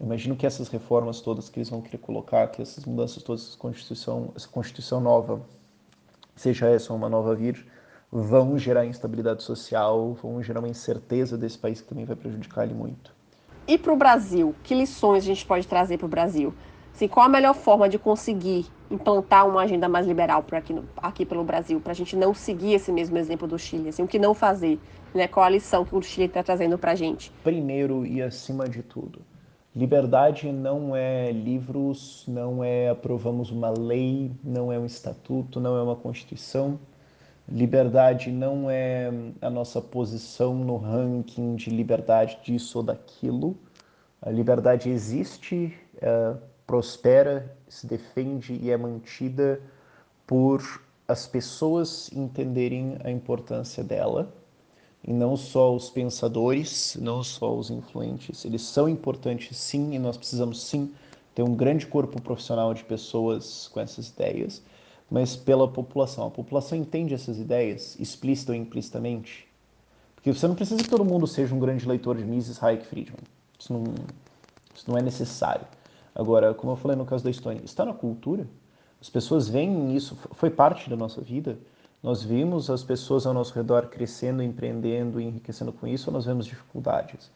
imagino 0.00 0.36
que 0.36 0.46
essas 0.46 0.68
reformas 0.68 1.20
todas 1.20 1.48
que 1.48 1.58
eles 1.58 1.68
vão 1.68 1.82
querer 1.82 1.98
colocar, 1.98 2.46
que 2.46 2.62
essas 2.62 2.84
mudanças 2.84 3.22
todas, 3.24 3.48
essa 3.48 3.58
constituição, 3.58 4.30
essa 4.36 4.48
constituição 4.48 5.00
nova, 5.00 5.42
seja 6.36 6.68
essa 6.68 6.92
uma 6.92 7.08
nova 7.08 7.34
vir, 7.34 7.66
vão 8.12 8.56
gerar 8.58 8.86
instabilidade 8.86 9.42
social, 9.42 10.14
vão 10.14 10.42
gerar 10.42 10.60
uma 10.60 10.68
incerteza 10.68 11.36
desse 11.36 11.58
país 11.58 11.80
que 11.80 11.88
também 11.88 12.04
vai 12.04 12.14
prejudicar 12.14 12.64
ele 12.64 12.74
muito. 12.74 13.12
E 13.66 13.76
para 13.76 13.92
o 13.92 13.96
Brasil, 13.96 14.54
que 14.62 14.74
lições 14.74 15.24
a 15.24 15.26
gente 15.26 15.44
pode 15.44 15.66
trazer 15.66 15.98
para 15.98 16.06
o 16.06 16.08
Brasil? 16.08 16.54
Assim, 16.94 17.08
qual 17.08 17.26
a 17.26 17.28
melhor 17.28 17.54
forma 17.54 17.88
de 17.88 17.98
conseguir 17.98 18.66
implantar 18.90 19.46
uma 19.46 19.62
agenda 19.62 19.88
mais 19.88 20.06
liberal 20.06 20.42
por 20.42 20.54
aqui, 20.54 20.72
no, 20.72 20.84
aqui 20.96 21.26
pelo 21.26 21.44
Brasil, 21.44 21.80
para 21.80 21.92
a 21.92 21.94
gente 21.94 22.16
não 22.16 22.32
seguir 22.32 22.74
esse 22.74 22.92
mesmo 22.92 23.18
exemplo 23.18 23.46
do 23.46 23.58
Chile? 23.58 23.88
Assim, 23.88 24.02
o 24.02 24.06
que 24.06 24.18
não 24.18 24.32
fazer? 24.32 24.78
Né? 25.12 25.26
Qual 25.26 25.44
a 25.44 25.48
lição 25.48 25.84
que 25.84 25.94
o 25.94 26.00
Chile 26.00 26.26
está 26.26 26.42
trazendo 26.42 26.78
para 26.78 26.92
a 26.92 26.94
gente? 26.94 27.30
Primeiro 27.42 28.06
e 28.06 28.22
acima 28.22 28.68
de 28.68 28.82
tudo, 28.82 29.20
liberdade 29.76 30.50
não 30.50 30.96
é 30.96 31.30
livros, 31.30 32.24
não 32.26 32.64
é 32.64 32.88
aprovamos 32.88 33.50
uma 33.50 33.70
lei, 33.70 34.32
não 34.42 34.72
é 34.72 34.78
um 34.78 34.86
estatuto, 34.86 35.60
não 35.60 35.76
é 35.76 35.82
uma 35.82 35.94
constituição 35.94 36.80
Liberdade 37.48 38.32
não 38.32 38.68
é 38.68 39.08
a 39.40 39.48
nossa 39.48 39.80
posição 39.80 40.52
no 40.52 40.76
ranking 40.76 41.54
de 41.54 41.70
liberdade 41.70 42.38
disso 42.42 42.78
ou 42.78 42.84
daquilo. 42.84 43.56
A 44.20 44.30
liberdade 44.30 44.90
existe, 44.90 45.72
é, 46.00 46.34
prospera, 46.66 47.56
se 47.68 47.86
defende 47.86 48.54
e 48.60 48.68
é 48.68 48.76
mantida 48.76 49.60
por 50.26 50.82
as 51.06 51.28
pessoas 51.28 52.10
entenderem 52.12 52.98
a 53.04 53.12
importância 53.12 53.84
dela 53.84 54.34
e 55.06 55.12
não 55.12 55.36
só 55.36 55.74
os 55.74 55.88
pensadores, 55.88 56.96
não 57.00 57.22
só 57.22 57.54
os 57.54 57.70
influentes. 57.70 58.44
Eles 58.44 58.62
são 58.62 58.88
importantes 58.88 59.56
sim 59.56 59.94
e 59.94 59.98
nós 59.98 60.16
precisamos 60.16 60.62
sim 60.62 60.92
ter 61.34 61.42
um 61.42 61.54
grande 61.54 61.86
corpo 61.86 62.20
profissional 62.20 62.74
de 62.74 62.82
pessoas 62.84 63.68
com 63.68 63.80
essas 63.80 64.08
ideias 64.08 64.62
mas 65.10 65.36
pela 65.36 65.68
população. 65.68 66.26
A 66.26 66.30
população 66.30 66.76
entende 66.76 67.14
essas 67.14 67.38
ideias, 67.38 67.98
explícita 67.98 68.52
ou 68.52 68.58
implicitamente? 68.58 69.46
Porque 70.14 70.32
você 70.32 70.46
não 70.48 70.54
precisa 70.54 70.82
que 70.82 70.88
todo 70.88 71.04
mundo 71.04 71.26
seja 71.26 71.54
um 71.54 71.58
grande 71.58 71.86
leitor 71.86 72.16
de 72.16 72.24
Mises 72.24 72.62
Hayek 72.62 72.86
Friedman. 72.86 73.20
Isso 73.58 73.72
não, 73.72 73.84
isso 74.74 74.90
não 74.90 74.98
é 74.98 75.02
necessário. 75.02 75.66
Agora, 76.14 76.52
como 76.54 76.72
eu 76.72 76.76
falei 76.76 76.96
no 76.96 77.04
caso 77.04 77.22
da 77.22 77.30
Estônia, 77.30 77.62
está 77.64 77.84
na 77.84 77.92
cultura. 77.92 78.46
As 79.00 79.08
pessoas 79.08 79.48
veem 79.48 79.94
isso, 79.94 80.16
foi 80.32 80.50
parte 80.50 80.90
da 80.90 80.96
nossa 80.96 81.20
vida. 81.20 81.58
Nós 82.06 82.22
vimos 82.22 82.70
as 82.70 82.84
pessoas 82.84 83.26
ao 83.26 83.34
nosso 83.34 83.52
redor 83.52 83.88
crescendo, 83.88 84.40
empreendendo, 84.40 85.20
enriquecendo 85.20 85.72
com 85.72 85.88
isso, 85.88 86.08
ou 86.08 86.14
nós 86.14 86.24
vemos 86.24 86.46
dificuldades? 86.46 87.32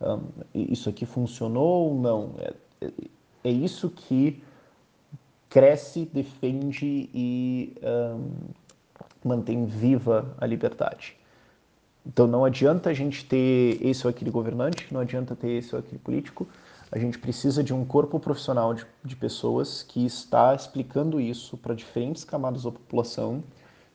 Um, 0.00 0.22
isso 0.54 0.88
aqui 0.88 1.04
funcionou 1.04 1.90
ou 1.90 2.00
não? 2.00 2.30
É, 2.38 2.54
é, 2.80 2.90
é 3.44 3.50
isso 3.50 3.90
que 3.90 4.42
cresce, 5.50 6.08
defende 6.10 7.10
e 7.12 7.76
um, 7.82 8.30
mantém 9.22 9.66
viva 9.66 10.34
a 10.38 10.46
liberdade. 10.46 11.18
Então 12.06 12.26
não 12.26 12.46
adianta 12.46 12.88
a 12.88 12.94
gente 12.94 13.26
ter 13.26 13.78
esse 13.84 14.06
ou 14.06 14.10
aquele 14.10 14.30
governante, 14.30 14.88
não 14.90 15.00
adianta 15.02 15.36
ter 15.36 15.50
esse 15.50 15.74
ou 15.74 15.80
aquele 15.80 15.98
político, 15.98 16.48
a 16.90 16.98
gente 16.98 17.18
precisa 17.18 17.62
de 17.62 17.74
um 17.74 17.84
corpo 17.84 18.18
profissional 18.18 18.72
de, 18.72 18.86
de 19.04 19.16
pessoas 19.16 19.82
que 19.82 20.06
está 20.06 20.54
explicando 20.54 21.20
isso 21.20 21.58
para 21.58 21.74
diferentes 21.74 22.24
camadas 22.24 22.62
da 22.62 22.72
população, 22.72 23.44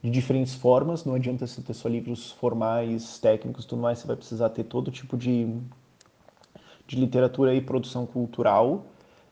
de 0.01 0.09
diferentes 0.09 0.53
formas, 0.53 1.03
não 1.03 1.15
adianta 1.15 1.45
você 1.45 1.61
ter 1.61 1.73
só 1.73 1.89
livros 1.89 2.31
formais, 2.31 3.19
técnicos 3.19 3.65
tudo 3.65 3.81
mais, 3.81 3.99
você 3.99 4.07
vai 4.07 4.15
precisar 4.15 4.49
ter 4.49 4.63
todo 4.63 4.89
tipo 4.91 5.17
de, 5.17 5.53
de 6.87 6.95
literatura 6.95 7.53
e 7.53 7.61
produção 7.61 8.05
cultural, 8.05 8.85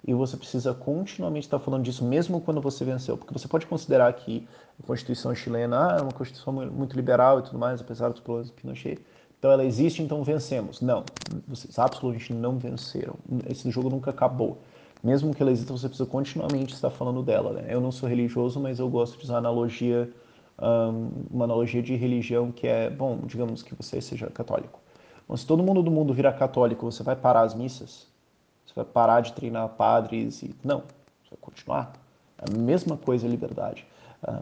e 0.06 0.14
você 0.14 0.38
precisa 0.38 0.74
continuamente 0.74 1.48
estar 1.48 1.60
falando 1.60 1.84
disso, 1.84 2.04
mesmo 2.04 2.40
quando 2.40 2.62
você 2.62 2.86
venceu, 2.86 3.18
porque 3.18 3.34
você 3.34 3.48
pode 3.48 3.66
considerar 3.66 4.12
que 4.14 4.48
a 4.82 4.86
Constituição 4.86 5.34
chilena 5.34 5.94
ah, 5.94 5.98
é 5.98 6.02
uma 6.02 6.14
Constituição 6.14 6.54
muito 6.54 6.96
liberal 6.96 7.40
e 7.40 7.42
tudo 7.44 7.58
mais, 7.58 7.82
apesar 7.82 8.10
dos 8.10 8.20
problemas 8.20 8.50
do 8.50 8.54
Pinochet, 8.54 9.00
então 9.40 9.52
ela 9.52 9.64
existe, 9.64 10.02
então 10.02 10.24
vencemos. 10.24 10.82
Não, 10.82 11.04
vocês 11.48 11.78
absolutamente 11.78 12.34
não 12.34 12.58
venceram. 12.58 13.16
Esse 13.48 13.70
jogo 13.70 13.90
nunca 13.90 14.10
acabou. 14.10 14.58
Mesmo 15.04 15.34
que 15.34 15.42
ela 15.42 15.52
exista, 15.52 15.72
você 15.72 15.88
precisa 15.88 16.10
continuamente 16.10 16.74
estar 16.74 16.90
falando 16.90 17.22
dela. 17.22 17.54
Né? 17.54 17.68
Eu 17.70 17.80
não 17.80 17.92
sou 17.92 18.10
religioso, 18.10 18.60
mas 18.60 18.80
eu 18.80 18.90
gosto 18.90 19.18
de 19.18 19.26
usar 19.26 19.38
analogia, 19.38 20.12
uma 20.58 21.46
analogia 21.46 21.82
de 21.82 21.96
religião 21.96 22.52
que 22.52 22.68
é, 22.68 22.90
bom, 22.90 23.20
digamos 23.26 23.62
que 23.64 23.76
você 23.76 24.02
seja 24.02 24.28
católico. 24.28 24.80
Bom, 25.28 25.38
se 25.38 25.46
todo 25.46 25.62
mundo 25.62 25.84
do 25.84 25.92
mundo 25.92 26.14
virar 26.14 26.34
católico, 26.34 26.92
você 26.92 27.04
vai 27.04 27.16
parar 27.16 27.42
as 27.42 27.54
missas? 27.54 28.08
vai 28.78 28.86
parar 28.86 29.22
de 29.22 29.34
treinar 29.34 29.68
padres 29.70 30.44
e 30.44 30.56
não, 30.64 30.80
você 31.24 31.32
vai 31.32 31.40
continuar. 31.42 31.94
A 32.38 32.50
mesma 32.56 32.96
coisa 32.96 33.26
é 33.26 33.30
liberdade. 33.30 33.86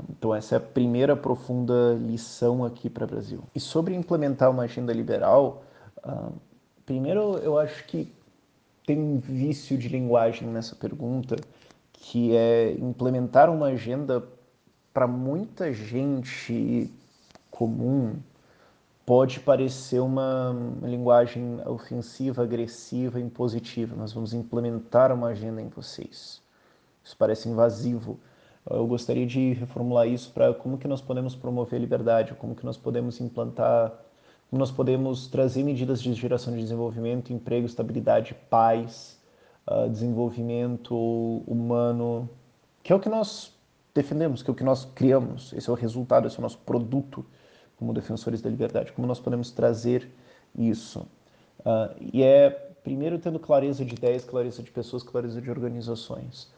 Então 0.09 0.35
essa 0.35 0.55
é 0.55 0.57
a 0.57 0.61
primeira 0.61 1.15
profunda 1.15 1.93
lição 1.93 2.63
aqui 2.65 2.89
para 2.89 3.05
o 3.05 3.07
Brasil. 3.07 3.43
E 3.53 3.59
sobre 3.59 3.95
implementar 3.95 4.51
uma 4.51 4.63
agenda 4.63 4.91
liberal, 4.91 5.63
primeiro 6.85 7.37
eu 7.37 7.57
acho 7.57 7.85
que 7.85 8.11
tem 8.85 8.99
um 8.99 9.19
vício 9.19 9.77
de 9.77 9.87
linguagem 9.87 10.47
nessa 10.47 10.75
pergunta, 10.75 11.35
que 11.93 12.35
é 12.35 12.73
implementar 12.73 13.49
uma 13.49 13.67
agenda 13.67 14.23
para 14.95 15.07
muita 15.07 15.73
gente 15.73 16.89
comum 17.51 18.15
pode 19.05 19.41
parecer 19.41 19.99
uma, 19.99 20.55
linguagem 20.81 21.59
ofensiva, 21.65 22.43
agressiva, 22.43 23.19
impositiva. 23.19 23.93
Nós 23.93 24.13
vamos 24.13 24.33
implementar 24.33 25.11
uma 25.11 25.27
agenda 25.27 25.61
em 25.61 25.67
vocês. 25.67 26.41
Isso 27.03 27.17
parece 27.19 27.49
invasivo. 27.49 28.17
Eu 28.69 28.87
gostaria 28.87 29.27
de 29.27 29.51
reformular 29.51 30.07
isso 30.07 30.31
para 30.31 30.53
como 30.53 30.77
que 30.77 30.87
nós 30.87 31.01
podemos 31.01 31.35
promover 31.35 31.77
a 31.77 31.81
liberdade, 31.81 32.33
como 32.33 32.55
que 32.55 32.65
nós 32.65 32.77
podemos 32.77 33.19
implantar, 33.19 33.91
como 34.49 34.57
nós 34.61 34.71
podemos 34.71 35.27
trazer 35.27 35.61
medidas 35.63 36.01
de 36.01 36.13
geração 36.13 36.53
de 36.53 36.61
desenvolvimento, 36.61 37.33
emprego, 37.33 37.65
estabilidade, 37.65 38.33
paz, 38.49 39.19
uh, 39.67 39.89
desenvolvimento 39.89 40.95
humano, 41.45 42.29
que 42.81 42.93
é 42.93 42.95
o 42.95 42.99
que 42.99 43.09
nós 43.09 43.54
defendemos, 43.95 44.43
que 44.43 44.49
é 44.49 44.53
o 44.53 44.55
que 44.55 44.63
nós 44.63 44.85
criamos. 44.93 45.53
Esse 45.53 45.69
é 45.69 45.71
o 45.73 45.75
resultado, 45.75 46.27
esse 46.27 46.35
é 46.35 46.39
o 46.39 46.41
nosso 46.41 46.59
produto 46.59 47.25
como 47.77 47.93
defensores 47.93 48.41
da 48.41 48.49
liberdade, 48.49 48.91
como 48.91 49.07
nós 49.07 49.19
podemos 49.19 49.49
trazer 49.51 50.09
isso. 50.57 50.99
Uh, 51.59 51.95
e 52.13 52.21
é 52.21 52.49
primeiro 52.83 53.17
tendo 53.17 53.39
clareza 53.39 53.83
de 53.83 53.95
ideias, 53.95 54.23
clareza 54.23 54.61
de 54.61 54.69
pessoas, 54.69 55.01
clareza 55.01 55.41
de 55.41 55.49
organizações. 55.49 56.51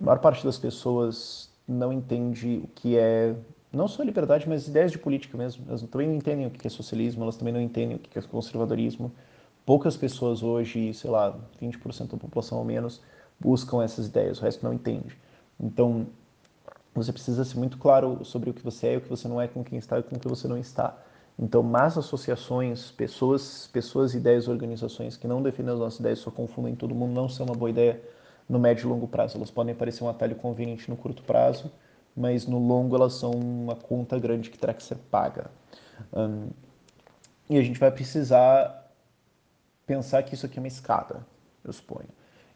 A 0.00 0.04
maior 0.04 0.20
parte 0.20 0.44
das 0.44 0.58
pessoas 0.58 1.50
não 1.66 1.92
entende 1.92 2.60
o 2.62 2.68
que 2.68 2.96
é 2.96 3.34
não 3.72 3.88
só 3.88 4.02
liberdade, 4.02 4.46
mas 4.46 4.68
ideias 4.68 4.92
de 4.92 4.98
política 4.98 5.36
mesmo. 5.36 5.64
Elas 5.66 5.82
também 5.82 6.06
não 6.06 6.14
entendem 6.14 6.46
o 6.46 6.50
que 6.50 6.66
é 6.66 6.70
socialismo, 6.70 7.22
elas 7.22 7.36
também 7.36 7.52
não 7.52 7.60
entendem 7.60 7.96
o 7.96 7.98
que 7.98 8.18
é 8.18 8.22
conservadorismo. 8.22 9.10
Poucas 9.64 9.96
pessoas 9.96 10.42
hoje, 10.42 10.92
sei 10.92 11.10
lá, 11.10 11.38
20% 11.60 12.10
da 12.10 12.16
população 12.18 12.58
ou 12.58 12.64
menos, 12.64 13.00
buscam 13.40 13.82
essas 13.82 14.06
ideias, 14.06 14.38
o 14.38 14.42
resto 14.42 14.64
não 14.64 14.74
entende. 14.74 15.16
Então, 15.58 16.06
você 16.94 17.12
precisa 17.12 17.44
ser 17.44 17.56
muito 17.58 17.78
claro 17.78 18.24
sobre 18.24 18.50
o 18.50 18.54
que 18.54 18.62
você 18.62 18.88
é, 18.88 18.96
o 18.96 19.00
que 19.00 19.08
você 19.08 19.26
não 19.26 19.40
é, 19.40 19.48
com 19.48 19.64
quem 19.64 19.78
está 19.78 19.98
e 19.98 20.02
com 20.02 20.18
quem 20.18 20.28
você 20.28 20.46
não 20.46 20.58
está. 20.58 20.98
Então, 21.38 21.62
más 21.62 21.96
associações, 21.96 22.90
pessoas, 22.90 23.66
pessoas, 23.72 24.14
ideias, 24.14 24.48
organizações 24.48 25.16
que 25.16 25.26
não 25.26 25.42
defendem 25.42 25.72
as 25.72 25.80
nossas 25.80 26.00
ideias, 26.00 26.18
só 26.18 26.30
confundem 26.30 26.74
todo 26.74 26.94
mundo, 26.94 27.12
não 27.12 27.28
são 27.28 27.46
uma 27.46 27.54
boa 27.54 27.70
ideia 27.70 28.02
no 28.48 28.58
médio 28.58 28.86
e 28.86 28.88
longo 28.88 29.08
prazo. 29.08 29.38
Elas 29.38 29.50
podem 29.50 29.74
parecer 29.74 30.04
um 30.04 30.08
atalho 30.08 30.36
conveniente 30.36 30.90
no 30.90 30.96
curto 30.96 31.22
prazo, 31.22 31.72
mas 32.14 32.46
no 32.46 32.58
longo 32.58 32.94
elas 32.94 33.14
são 33.14 33.30
uma 33.30 33.74
conta 33.74 34.18
grande 34.18 34.50
que 34.50 34.58
terá 34.58 34.74
que 34.74 34.82
ser 34.82 34.96
paga. 35.10 35.50
Um, 36.12 36.50
e 37.48 37.56
a 37.58 37.62
gente 37.62 37.80
vai 37.80 37.90
precisar 37.90 38.92
pensar 39.86 40.22
que 40.22 40.34
isso 40.34 40.44
aqui 40.44 40.58
é 40.58 40.60
uma 40.60 40.68
escada, 40.68 41.26
eu 41.64 41.72
suponho. 41.72 42.08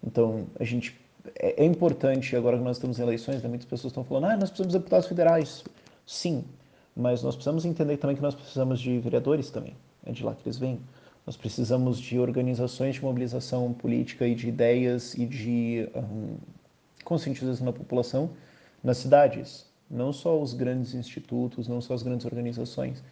Então, 0.02 0.46
a 0.60 0.64
gente 0.64 1.00
é, 1.34 1.62
é 1.62 1.64
importante, 1.64 2.36
agora 2.36 2.56
que 2.56 2.64
nós 2.64 2.76
estamos 2.76 2.98
em 2.98 3.02
eleições, 3.02 3.42
né, 3.42 3.48
muitas 3.48 3.66
pessoas 3.66 3.90
estão 3.90 4.04
falando, 4.04 4.24
ah, 4.24 4.36
nós 4.36 4.50
precisamos 4.50 4.72
de 4.72 4.78
deputados 4.78 5.08
federais. 5.08 5.64
Sim, 6.06 6.44
mas 6.94 7.22
nós 7.22 7.34
precisamos 7.34 7.64
entender 7.64 7.96
também 7.96 8.16
que 8.16 8.22
nós 8.22 8.34
precisamos 8.34 8.80
de 8.80 8.98
vereadores 8.98 9.50
também, 9.50 9.76
é 10.04 10.12
de 10.12 10.24
lá 10.24 10.34
que 10.34 10.42
eles 10.46 10.58
vêm. 10.58 10.80
Nós 11.26 11.36
precisamos 11.36 11.98
de 11.98 12.18
organizações 12.18 12.94
de 12.94 13.02
mobilização 13.02 13.72
política 13.72 14.26
e 14.26 14.34
de 14.34 14.48
ideias 14.48 15.14
e 15.14 15.26
de 15.26 15.88
um, 15.94 16.36
conscientização 17.04 17.66
da 17.66 17.72
população 17.72 18.30
nas 18.82 18.98
cidades. 18.98 19.66
Não 19.90 20.12
só 20.12 20.40
os 20.40 20.54
grandes 20.54 20.94
institutos, 20.94 21.66
não 21.66 21.80
só 21.80 21.94
as 21.94 22.02
grandes 22.02 22.24
organizações. 22.24 23.02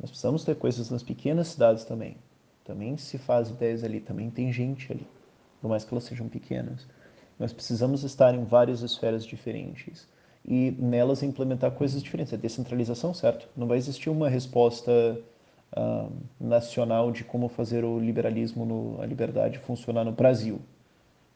Nós 0.00 0.10
precisamos 0.10 0.44
ter 0.44 0.56
coisas 0.56 0.90
nas 0.90 1.02
pequenas 1.02 1.48
cidades 1.48 1.84
também. 1.84 2.16
Também 2.64 2.96
se 2.96 3.16
faz 3.18 3.50
ideias 3.50 3.84
ali, 3.84 4.00
também 4.00 4.30
tem 4.30 4.52
gente 4.52 4.92
ali, 4.92 5.06
por 5.60 5.68
mais 5.68 5.84
que 5.84 5.94
elas 5.94 6.04
sejam 6.04 6.28
pequenas. 6.28 6.86
Nós 7.42 7.52
precisamos 7.52 8.04
estar 8.04 8.32
em 8.36 8.44
várias 8.44 8.82
esferas 8.82 9.26
diferentes 9.26 10.06
e 10.44 10.70
nelas 10.78 11.24
implementar 11.24 11.72
coisas 11.72 12.00
diferentes. 12.00 12.32
A 12.32 12.36
descentralização, 12.36 13.12
certo? 13.12 13.48
Não 13.56 13.66
vai 13.66 13.78
existir 13.78 14.08
uma 14.10 14.28
resposta 14.28 15.18
uh, 15.76 16.12
nacional 16.40 17.10
de 17.10 17.24
como 17.24 17.48
fazer 17.48 17.84
o 17.84 17.98
liberalismo, 17.98 18.64
no, 18.64 19.02
a 19.02 19.06
liberdade 19.06 19.58
funcionar 19.58 20.04
no 20.04 20.12
Brasil. 20.12 20.60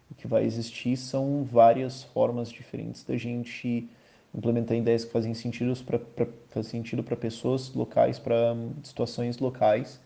O 0.08 0.14
que 0.14 0.28
vai 0.28 0.44
existir 0.44 0.96
são 0.96 1.42
várias 1.42 2.04
formas 2.04 2.52
diferentes 2.52 3.02
da 3.02 3.16
gente 3.16 3.90
implementar 4.32 4.76
ideias 4.76 5.04
que 5.04 5.10
fazem 5.10 5.34
sentido 5.34 5.74
para 5.82 6.62
sentido 6.62 7.02
para 7.02 7.16
pessoas 7.16 7.74
locais, 7.74 8.16
para 8.16 8.54
situações 8.84 9.38
locais 9.38 9.98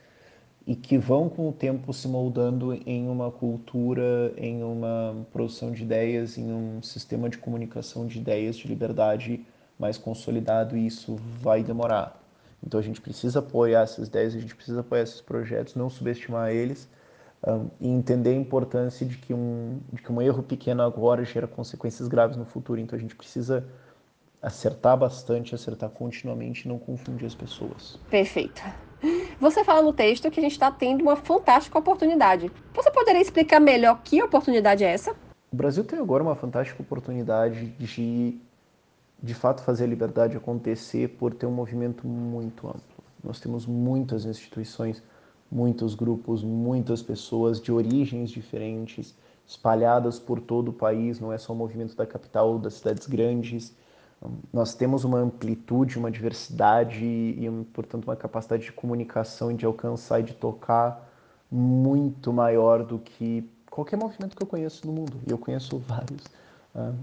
e 0.67 0.75
que 0.75 0.99
vão 0.99 1.29
com 1.29 1.49
o 1.49 1.53
tempo 1.53 1.93
se 1.93 2.07
moldando 2.07 2.75
em 2.87 3.09
uma 3.09 3.31
cultura, 3.31 4.33
em 4.37 4.63
uma 4.63 5.27
produção 5.33 5.73
de 5.73 5.83
ideias, 5.83 6.37
em 6.37 6.53
um 6.53 6.83
sistema 6.83 7.29
de 7.29 7.39
comunicação 7.39 8.07
de 8.07 8.19
ideias 8.19 8.57
de 8.57 8.69
liberdade 8.69 9.45
mais 9.79 9.97
consolidado 9.97 10.77
e 10.77 10.87
isso 10.87 11.17
vai 11.41 11.63
demorar. 11.63 12.21
Então 12.63 12.79
a 12.79 12.83
gente 12.83 13.01
precisa 13.01 13.39
apoiar 13.39 13.83
essas 13.83 14.09
ideias, 14.09 14.35
a 14.35 14.39
gente 14.39 14.55
precisa 14.55 14.81
apoiar 14.81 15.03
esses 15.03 15.21
projetos, 15.21 15.75
não 15.75 15.89
subestimar 15.89 16.51
eles 16.51 16.89
um, 17.47 17.71
e 17.81 17.89
entender 17.89 18.31
a 18.31 18.35
importância 18.35 19.07
de 19.07 19.17
que, 19.17 19.33
um, 19.33 19.81
de 19.93 20.03
que 20.03 20.13
um 20.13 20.21
erro 20.21 20.43
pequeno 20.43 20.83
agora 20.83 21.25
gera 21.25 21.47
consequências 21.47 22.07
graves 22.07 22.37
no 22.37 22.45
futuro. 22.45 22.79
Então 22.79 22.99
a 22.99 23.01
gente 23.01 23.17
precisa 23.17 23.67
acertar 24.43 24.97
bastante, 24.97 25.55
acertar 25.55 25.89
continuamente 25.91 26.67
e 26.67 26.69
não 26.69 26.79
confundir 26.79 27.27
as 27.27 27.35
pessoas. 27.35 27.99
Perfeito. 28.11 28.63
Você 29.41 29.65
fala 29.65 29.83
no 29.83 29.93
texto 29.93 30.31
que 30.31 30.39
a 30.39 30.43
gente 30.43 30.53
está 30.53 30.71
tendo 30.71 31.03
uma 31.03 31.17
fantástica 31.17 31.79
oportunidade. 31.79 32.51
Você 32.75 32.91
poderia 32.91 33.21
explicar 33.21 33.59
melhor 33.61 34.01
que 34.03 34.23
oportunidade 34.23 34.85
é 34.85 34.93
essa? 34.93 35.13
O 35.53 35.57
Brasil 35.57 35.83
tem 35.83 35.99
agora 35.99 36.23
uma 36.23 36.37
fantástica 36.37 36.83
oportunidade 36.83 37.67
de, 37.79 38.39
de 39.23 39.35
fato, 39.35 39.63
fazer 39.63 39.85
a 39.85 39.87
liberdade 39.87 40.37
acontecer 40.37 41.09
por 41.09 41.35
ter 41.35 41.47
um 41.47 41.51
movimento 41.51 42.07
muito 42.07 42.69
amplo. 42.69 43.05
Nós 43.25 43.41
temos 43.41 43.67
muitas 43.67 44.25
instituições, 44.25 45.03
muitos 45.51 45.95
grupos, 45.95 46.43
muitas 46.43 47.03
pessoas 47.03 47.61
de 47.61 47.73
origens 47.73 48.31
diferentes, 48.31 49.15
espalhadas 49.47 50.19
por 50.19 50.41
todo 50.41 50.69
o 50.69 50.73
país, 50.73 51.19
não 51.19 51.33
é 51.33 51.39
só 51.39 51.53
o 51.53 51.57
movimento 51.57 51.97
da 51.97 52.07
capital, 52.07 52.59
das 52.59 52.75
cidades 52.75 53.07
grandes 53.07 53.75
nós 54.53 54.75
temos 54.75 55.05
uma 55.05 55.19
amplitude, 55.19 55.99
uma 55.99 56.11
diversidade 56.11 57.05
e, 57.05 57.49
portanto, 57.73 58.05
uma 58.05 58.17
capacidade 58.17 58.65
de 58.65 58.73
comunicação 58.73 59.51
e 59.51 59.55
de 59.55 59.65
alcançar 59.65 60.21
e 60.21 60.23
de 60.23 60.35
tocar 60.35 61.09
muito 61.51 62.33
maior 62.33 62.85
do 62.85 62.99
que 62.99 63.49
qualquer 63.71 63.97
movimento 63.97 64.37
que 64.37 64.43
eu 64.43 64.47
conheço 64.47 64.87
no 64.87 64.93
mundo. 64.93 65.19
E 65.27 65.31
eu 65.31 65.39
conheço 65.39 65.79
vários. 65.79 66.25
Uh, 66.75 66.95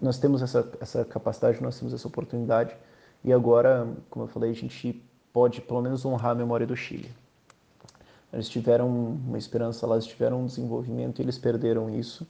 nós 0.00 0.18
temos 0.18 0.42
essa, 0.42 0.68
essa 0.80 1.04
capacidade, 1.04 1.62
nós 1.62 1.78
temos 1.78 1.92
essa 1.92 2.08
oportunidade. 2.08 2.74
E 3.22 3.32
agora, 3.32 3.86
como 4.08 4.24
eu 4.24 4.28
falei, 4.28 4.50
a 4.50 4.54
gente 4.54 5.00
pode 5.32 5.60
pelo 5.60 5.82
menos 5.82 6.04
honrar 6.04 6.32
a 6.32 6.34
memória 6.34 6.66
do 6.66 6.74
Chile. 6.74 7.10
Eles 8.32 8.48
tiveram 8.48 8.88
uma 8.88 9.36
esperança 9.36 9.86
lá, 9.86 9.96
eles 9.96 10.06
tiveram 10.06 10.42
um 10.42 10.46
desenvolvimento 10.46 11.18
e 11.18 11.22
eles 11.22 11.38
perderam 11.38 11.90
isso. 11.90 12.26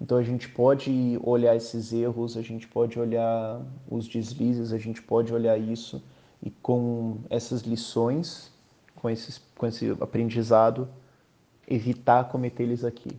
Então 0.00 0.16
a 0.16 0.22
gente 0.22 0.48
pode 0.48 1.18
olhar 1.22 1.56
esses 1.56 1.92
erros, 1.92 2.36
a 2.36 2.42
gente 2.42 2.68
pode 2.68 2.98
olhar 2.98 3.60
os 3.90 4.06
deslizes, 4.06 4.72
a 4.72 4.78
gente 4.78 5.02
pode 5.02 5.34
olhar 5.34 5.58
isso 5.58 6.02
e 6.42 6.50
com 6.50 7.18
essas 7.28 7.62
lições, 7.62 8.52
com, 8.94 9.10
esses, 9.10 9.40
com 9.56 9.66
esse 9.66 9.90
aprendizado, 10.00 10.88
evitar 11.66 12.24
cometer 12.28 12.62
eles 12.62 12.84
aqui. 12.84 13.10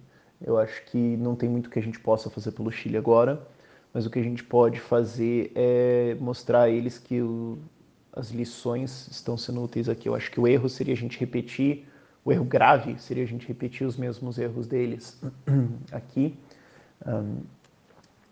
Eu 0.42 0.58
acho 0.58 0.86
que 0.86 0.98
não 1.18 1.36
tem 1.36 1.50
muito 1.50 1.70
que 1.70 1.78
a 1.78 1.82
gente 1.82 2.00
possa 2.00 2.30
fazer 2.30 2.54
pelo 2.54 2.72
Chile 2.72 2.96
agora, 2.96 3.46
mas 3.94 4.06
o 4.06 4.10
que 4.10 4.20
a 4.20 4.24
gente 4.24 4.44
pode 4.44 4.80
fazer 4.80 5.52
é 5.56 6.16
mostrar 6.20 6.62
a 6.62 6.70
eles 6.70 6.98
que 6.98 7.22
o, 7.22 7.58
as 8.14 8.32
lições 8.32 9.10
estão 9.12 9.38
sendo 9.38 9.62
úteis 9.62 9.90
aqui. 9.90 10.08
Eu 10.08 10.16
acho 10.16 10.32
que 10.32 10.40
o 10.40 10.48
erro 10.48 10.70
seria 10.70 10.94
a 10.94 10.98
gente 10.98 11.20
repetir, 11.20 11.86
o 12.24 12.32
erro 12.32 12.46
grave 12.46 12.98
seria 13.00 13.24
a 13.24 13.28
gente 13.28 13.46
repetir 13.46 13.86
os 13.86 13.98
mesmos 13.98 14.38
erros 14.38 14.66
deles 14.66 15.22
aqui 15.92 16.38
um, 17.06 17.38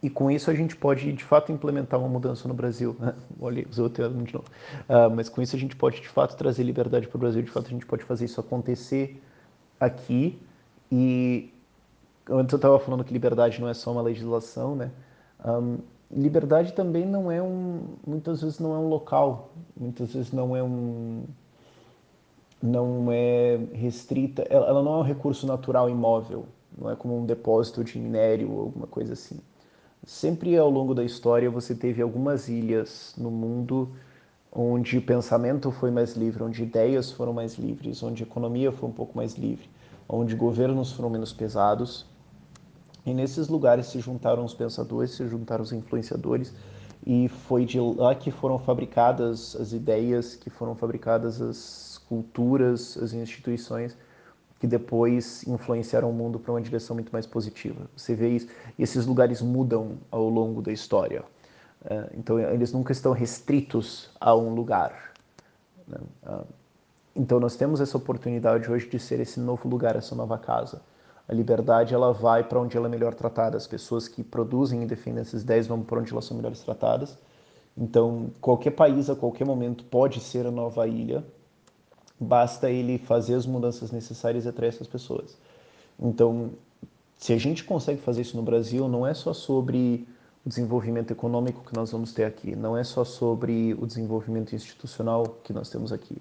e 0.01 0.09
com 0.09 0.29
isso 0.29 0.51
a 0.51 0.53
gente 0.53 0.75
pode 0.75 1.11
de 1.11 1.23
fato 1.23 1.51
implementar 1.51 1.99
uma 1.99 2.07
mudança 2.07 2.47
no 2.47 2.53
Brasil. 2.53 2.95
Né? 2.99 3.13
Olha, 3.39 3.65
usei 3.69 3.83
o 3.83 3.89
termo 3.89 4.23
de 4.23 4.33
novo. 4.33 4.45
Uh, 4.87 5.13
mas 5.15 5.27
com 5.27 5.41
isso 5.41 5.55
a 5.55 5.59
gente 5.59 5.75
pode 5.75 6.01
de 6.01 6.07
fato 6.07 6.35
trazer 6.35 6.63
liberdade 6.63 7.07
para 7.07 7.17
o 7.17 7.19
Brasil, 7.19 7.41
de 7.41 7.49
fato 7.49 7.67
a 7.67 7.69
gente 7.69 7.85
pode 7.85 8.03
fazer 8.03 8.25
isso 8.25 8.39
acontecer 8.39 9.21
aqui. 9.79 10.39
E 10.91 11.51
antes 12.29 12.53
eu 12.53 12.57
estava 12.57 12.79
falando 12.79 13.03
que 13.03 13.11
liberdade 13.11 13.59
não 13.59 13.67
é 13.67 13.73
só 13.73 13.91
uma 13.91 14.01
legislação, 14.01 14.75
né? 14.75 14.91
Um, 15.43 15.79
liberdade 16.11 16.73
também 16.73 17.05
não 17.05 17.31
é 17.31 17.41
um, 17.41 17.81
muitas 18.05 18.41
vezes 18.41 18.59
não 18.59 18.73
é 18.73 18.77
um 18.77 18.87
local, 18.87 19.51
muitas 19.75 20.13
vezes 20.13 20.31
não 20.31 20.55
é 20.55 20.63
um, 20.63 21.23
não 22.61 23.11
é 23.11 23.57
restrita, 23.73 24.43
ela 24.49 24.81
não 24.81 24.93
é 24.93 24.97
um 24.97 25.03
recurso 25.03 25.45
natural 25.45 25.89
imóvel, 25.89 26.45
não 26.77 26.89
é 26.89 26.95
como 26.95 27.17
um 27.17 27.25
depósito 27.25 27.83
de 27.83 27.97
minério 27.97 28.51
ou 28.51 28.61
alguma 28.61 28.87
coisa 28.87 29.13
assim. 29.13 29.39
Sempre 30.05 30.55
ao 30.57 30.69
longo 30.69 30.93
da 30.93 31.03
história 31.03 31.49
você 31.49 31.73
teve 31.73 32.01
algumas 32.01 32.47
ilhas 32.47 33.13
no 33.17 33.31
mundo 33.31 33.91
onde 34.51 34.97
o 34.97 35.01
pensamento 35.01 35.71
foi 35.71 35.91
mais 35.91 36.15
livre, 36.15 36.43
onde 36.43 36.63
ideias 36.63 37.11
foram 37.11 37.33
mais 37.33 37.55
livres, 37.55 38.01
onde 38.03 38.23
a 38.23 38.25
economia 38.25 38.71
foi 38.71 38.87
um 38.89 38.91
pouco 38.91 39.17
mais 39.17 39.35
livre, 39.35 39.69
onde 40.07 40.35
governos 40.35 40.91
foram 40.91 41.09
menos 41.09 41.33
pesados. 41.33 42.05
E 43.05 43.13
nesses 43.13 43.47
lugares 43.47 43.87
se 43.87 43.99
juntaram 43.99 44.45
os 44.45 44.53
pensadores, 44.53 45.11
se 45.11 45.27
juntaram 45.27 45.63
os 45.63 45.71
influenciadores, 45.71 46.53
e 47.05 47.27
foi 47.27 47.65
de 47.65 47.79
lá 47.79 48.13
que 48.15 48.31
foram 48.31 48.59
fabricadas 48.59 49.55
as 49.55 49.71
ideias, 49.73 50.35
que 50.35 50.49
foram 50.49 50.75
fabricadas 50.75 51.41
as 51.41 52.01
culturas, 52.07 52.97
as 52.97 53.13
instituições 53.13 53.95
que 54.59 54.67
depois 54.67 55.45
influenciaram 55.47 56.09
o 56.09 56.13
mundo 56.13 56.39
para 56.39 56.51
uma 56.51 56.61
direção 56.61 56.95
muito 56.95 57.11
mais 57.11 57.25
positiva. 57.25 57.87
Você 57.95 58.15
vê 58.15 58.29
isso, 58.29 58.47
e 58.77 58.83
esses 58.83 59.05
lugares 59.05 59.41
mudam 59.41 59.97
ao 60.11 60.27
longo 60.27 60.61
da 60.61 60.71
história. 60.71 61.23
É, 61.85 62.09
então, 62.17 62.39
eles 62.39 62.73
nunca 62.73 62.91
estão 62.91 63.11
restritos 63.11 64.09
a 64.19 64.35
um 64.35 64.53
lugar. 64.53 65.13
Né? 65.87 65.97
Ah, 66.25 66.43
então, 67.15 67.39
nós 67.39 67.55
temos 67.55 67.81
essa 67.81 67.97
oportunidade 67.97 68.69
hoje 68.71 68.87
de 68.89 68.99
ser 68.99 69.19
esse 69.19 69.39
novo 69.39 69.67
lugar, 69.67 69.95
essa 69.95 70.15
nova 70.15 70.37
casa. 70.37 70.81
A 71.27 71.33
liberdade 71.33 71.93
ela 71.93 72.13
vai 72.13 72.43
para 72.43 72.59
onde 72.59 72.77
ela 72.77 72.87
é 72.87 72.89
melhor 72.89 73.13
tratada. 73.13 73.57
As 73.57 73.67
pessoas 73.67 74.07
que 74.07 74.23
produzem 74.23 74.83
e 74.83 74.85
defendem 74.85 75.21
esses 75.21 75.43
ideias 75.43 75.67
vão 75.67 75.81
para 75.81 75.99
onde 75.99 76.11
elas 76.11 76.25
são 76.25 76.37
melhores 76.37 76.61
tratadas. 76.61 77.17
Então, 77.77 78.31
qualquer 78.41 78.71
país 78.71 79.09
a 79.09 79.15
qualquer 79.15 79.45
momento 79.45 79.83
pode 79.83 80.19
ser 80.19 80.47
a 80.47 80.51
nova 80.51 80.87
ilha, 80.87 81.23
basta 82.19 82.69
ele 82.69 82.97
fazer 82.97 83.35
as 83.35 83.45
mudanças 83.45 83.91
necessárias 83.91 84.45
e 84.45 84.49
atrair 84.49 84.69
essas 84.69 84.87
pessoas. 84.87 85.37
Então, 85.99 86.51
se 87.17 87.33
a 87.33 87.37
gente 87.37 87.63
consegue 87.63 88.01
fazer 88.01 88.21
isso 88.21 88.37
no 88.37 88.43
Brasil, 88.43 88.87
não 88.87 89.05
é 89.05 89.13
só 89.13 89.33
sobre 89.33 90.07
o 90.45 90.49
desenvolvimento 90.49 91.11
econômico 91.11 91.63
que 91.65 91.75
nós 91.75 91.91
vamos 91.91 92.13
ter 92.13 92.23
aqui, 92.23 92.55
não 92.55 92.77
é 92.77 92.83
só 92.83 93.03
sobre 93.03 93.73
o 93.73 93.85
desenvolvimento 93.85 94.55
institucional 94.55 95.37
que 95.43 95.51
nós 95.51 95.69
temos 95.69 95.91
aqui. 95.91 96.17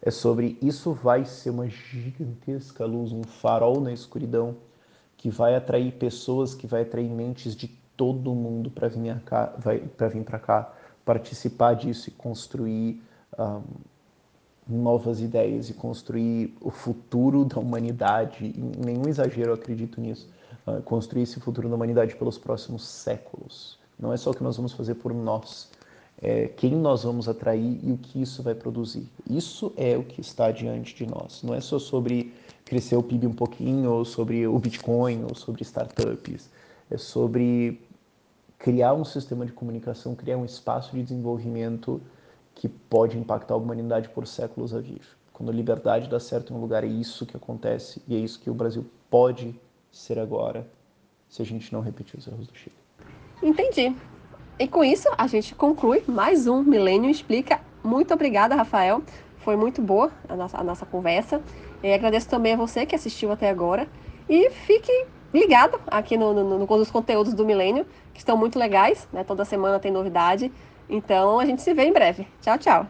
É 0.00 0.10
sobre 0.10 0.58
isso 0.60 0.92
vai 0.92 1.24
ser 1.24 1.50
uma 1.50 1.68
gigantesca 1.68 2.84
luz, 2.84 3.10
um 3.10 3.24
farol 3.24 3.80
na 3.80 3.92
escuridão 3.92 4.56
que 5.16 5.30
vai 5.30 5.54
atrair 5.54 5.92
pessoas, 5.92 6.54
que 6.54 6.66
vai 6.66 6.82
atrair 6.82 7.08
mentes 7.08 7.56
de 7.56 7.68
todo 7.96 8.34
mundo 8.34 8.70
para 8.70 8.88
vir 8.88 10.24
para 10.24 10.38
cá, 10.38 10.72
participar 11.04 11.74
disso 11.74 12.10
e 12.10 12.12
construir 12.12 13.02
um, 13.38 13.62
novas 14.68 15.20
ideias 15.20 15.68
e 15.68 15.74
construir 15.74 16.56
o 16.60 16.70
futuro 16.70 17.44
da 17.44 17.58
humanidade. 17.58 18.54
Nenhum 18.84 19.08
exagero 19.08 19.50
eu 19.50 19.54
acredito 19.54 20.00
nisso. 20.00 20.28
Uh, 20.66 20.80
construir 20.82 21.22
esse 21.22 21.38
futuro 21.40 21.68
da 21.68 21.74
humanidade 21.74 22.14
pelos 22.16 22.38
próximos 22.38 22.86
séculos. 22.86 23.78
Não 23.98 24.12
é 24.12 24.16
só 24.16 24.30
o 24.30 24.34
que 24.34 24.42
nós 24.42 24.56
vamos 24.56 24.72
fazer 24.72 24.94
por 24.94 25.12
nós, 25.12 25.68
é 26.20 26.48
quem 26.48 26.74
nós 26.74 27.02
vamos 27.02 27.28
atrair 27.28 27.78
e 27.82 27.92
o 27.92 27.98
que 27.98 28.22
isso 28.22 28.42
vai 28.42 28.54
produzir. 28.54 29.06
Isso 29.28 29.72
é 29.76 29.96
o 29.96 30.02
que 30.02 30.20
está 30.20 30.50
diante 30.50 30.94
de 30.94 31.06
nós. 31.06 31.42
Não 31.42 31.54
é 31.54 31.60
só 31.60 31.78
sobre 31.78 32.32
crescer 32.64 32.96
o 32.96 33.02
PIB 33.02 33.26
um 33.26 33.34
pouquinho, 33.34 33.90
ou 33.90 34.04
sobre 34.04 34.46
o 34.46 34.58
Bitcoin, 34.58 35.24
ou 35.24 35.34
sobre 35.34 35.62
startups. 35.62 36.48
É 36.90 36.96
sobre 36.96 37.80
criar 38.58 38.94
um 38.94 39.04
sistema 39.04 39.44
de 39.44 39.52
comunicação, 39.52 40.14
criar 40.14 40.38
um 40.38 40.44
espaço 40.44 40.92
de 40.92 41.02
desenvolvimento 41.02 42.00
que 42.54 42.68
pode 42.68 43.18
impactar 43.18 43.54
a 43.54 43.56
humanidade 43.56 44.08
por 44.08 44.26
séculos 44.26 44.74
a 44.74 44.80
vir. 44.80 45.02
Quando 45.32 45.50
a 45.50 45.52
liberdade 45.52 46.08
dá 46.08 46.20
certo 46.20 46.52
em 46.52 46.56
um 46.56 46.60
lugar, 46.60 46.84
é 46.84 46.86
isso 46.86 47.26
que 47.26 47.36
acontece 47.36 48.00
e 48.06 48.14
é 48.14 48.18
isso 48.18 48.40
que 48.40 48.48
o 48.48 48.54
Brasil 48.54 48.86
pode 49.10 49.58
ser 49.90 50.18
agora, 50.18 50.66
se 51.28 51.42
a 51.42 51.44
gente 51.44 51.72
não 51.72 51.80
repetir 51.80 52.18
os 52.18 52.26
erros 52.26 52.46
do 52.46 52.56
Chile. 52.56 52.76
Entendi. 53.42 53.94
E 54.58 54.68
com 54.68 54.84
isso, 54.84 55.08
a 55.18 55.26
gente 55.26 55.54
conclui 55.54 56.04
mais 56.06 56.46
um 56.46 56.62
Milênio 56.62 57.10
Explica. 57.10 57.60
Muito 57.82 58.14
obrigada, 58.14 58.54
Rafael. 58.54 59.02
Foi 59.38 59.56
muito 59.56 59.82
boa 59.82 60.12
a 60.28 60.36
nossa, 60.36 60.56
a 60.56 60.62
nossa 60.62 60.86
conversa. 60.86 61.42
E 61.82 61.92
agradeço 61.92 62.28
também 62.28 62.54
a 62.54 62.56
você 62.56 62.86
que 62.86 62.94
assistiu 62.94 63.32
até 63.32 63.50
agora. 63.50 63.88
E 64.28 64.48
fique 64.50 65.06
ligado 65.34 65.80
aqui 65.88 66.16
no, 66.16 66.32
no, 66.32 66.58
no, 66.58 66.66
nos 66.66 66.90
conteúdos 66.90 67.34
do 67.34 67.44
Milênio, 67.44 67.84
que 68.12 68.20
estão 68.20 68.36
muito 68.36 68.58
legais. 68.58 69.08
Né? 69.12 69.24
Toda 69.24 69.44
semana 69.44 69.80
tem 69.80 69.90
novidade. 69.90 70.52
Então 70.88 71.38
a 71.38 71.46
gente 71.46 71.62
se 71.62 71.72
vê 71.74 71.84
em 71.84 71.92
breve. 71.92 72.26
Tchau, 72.40 72.58
tchau. 72.58 72.86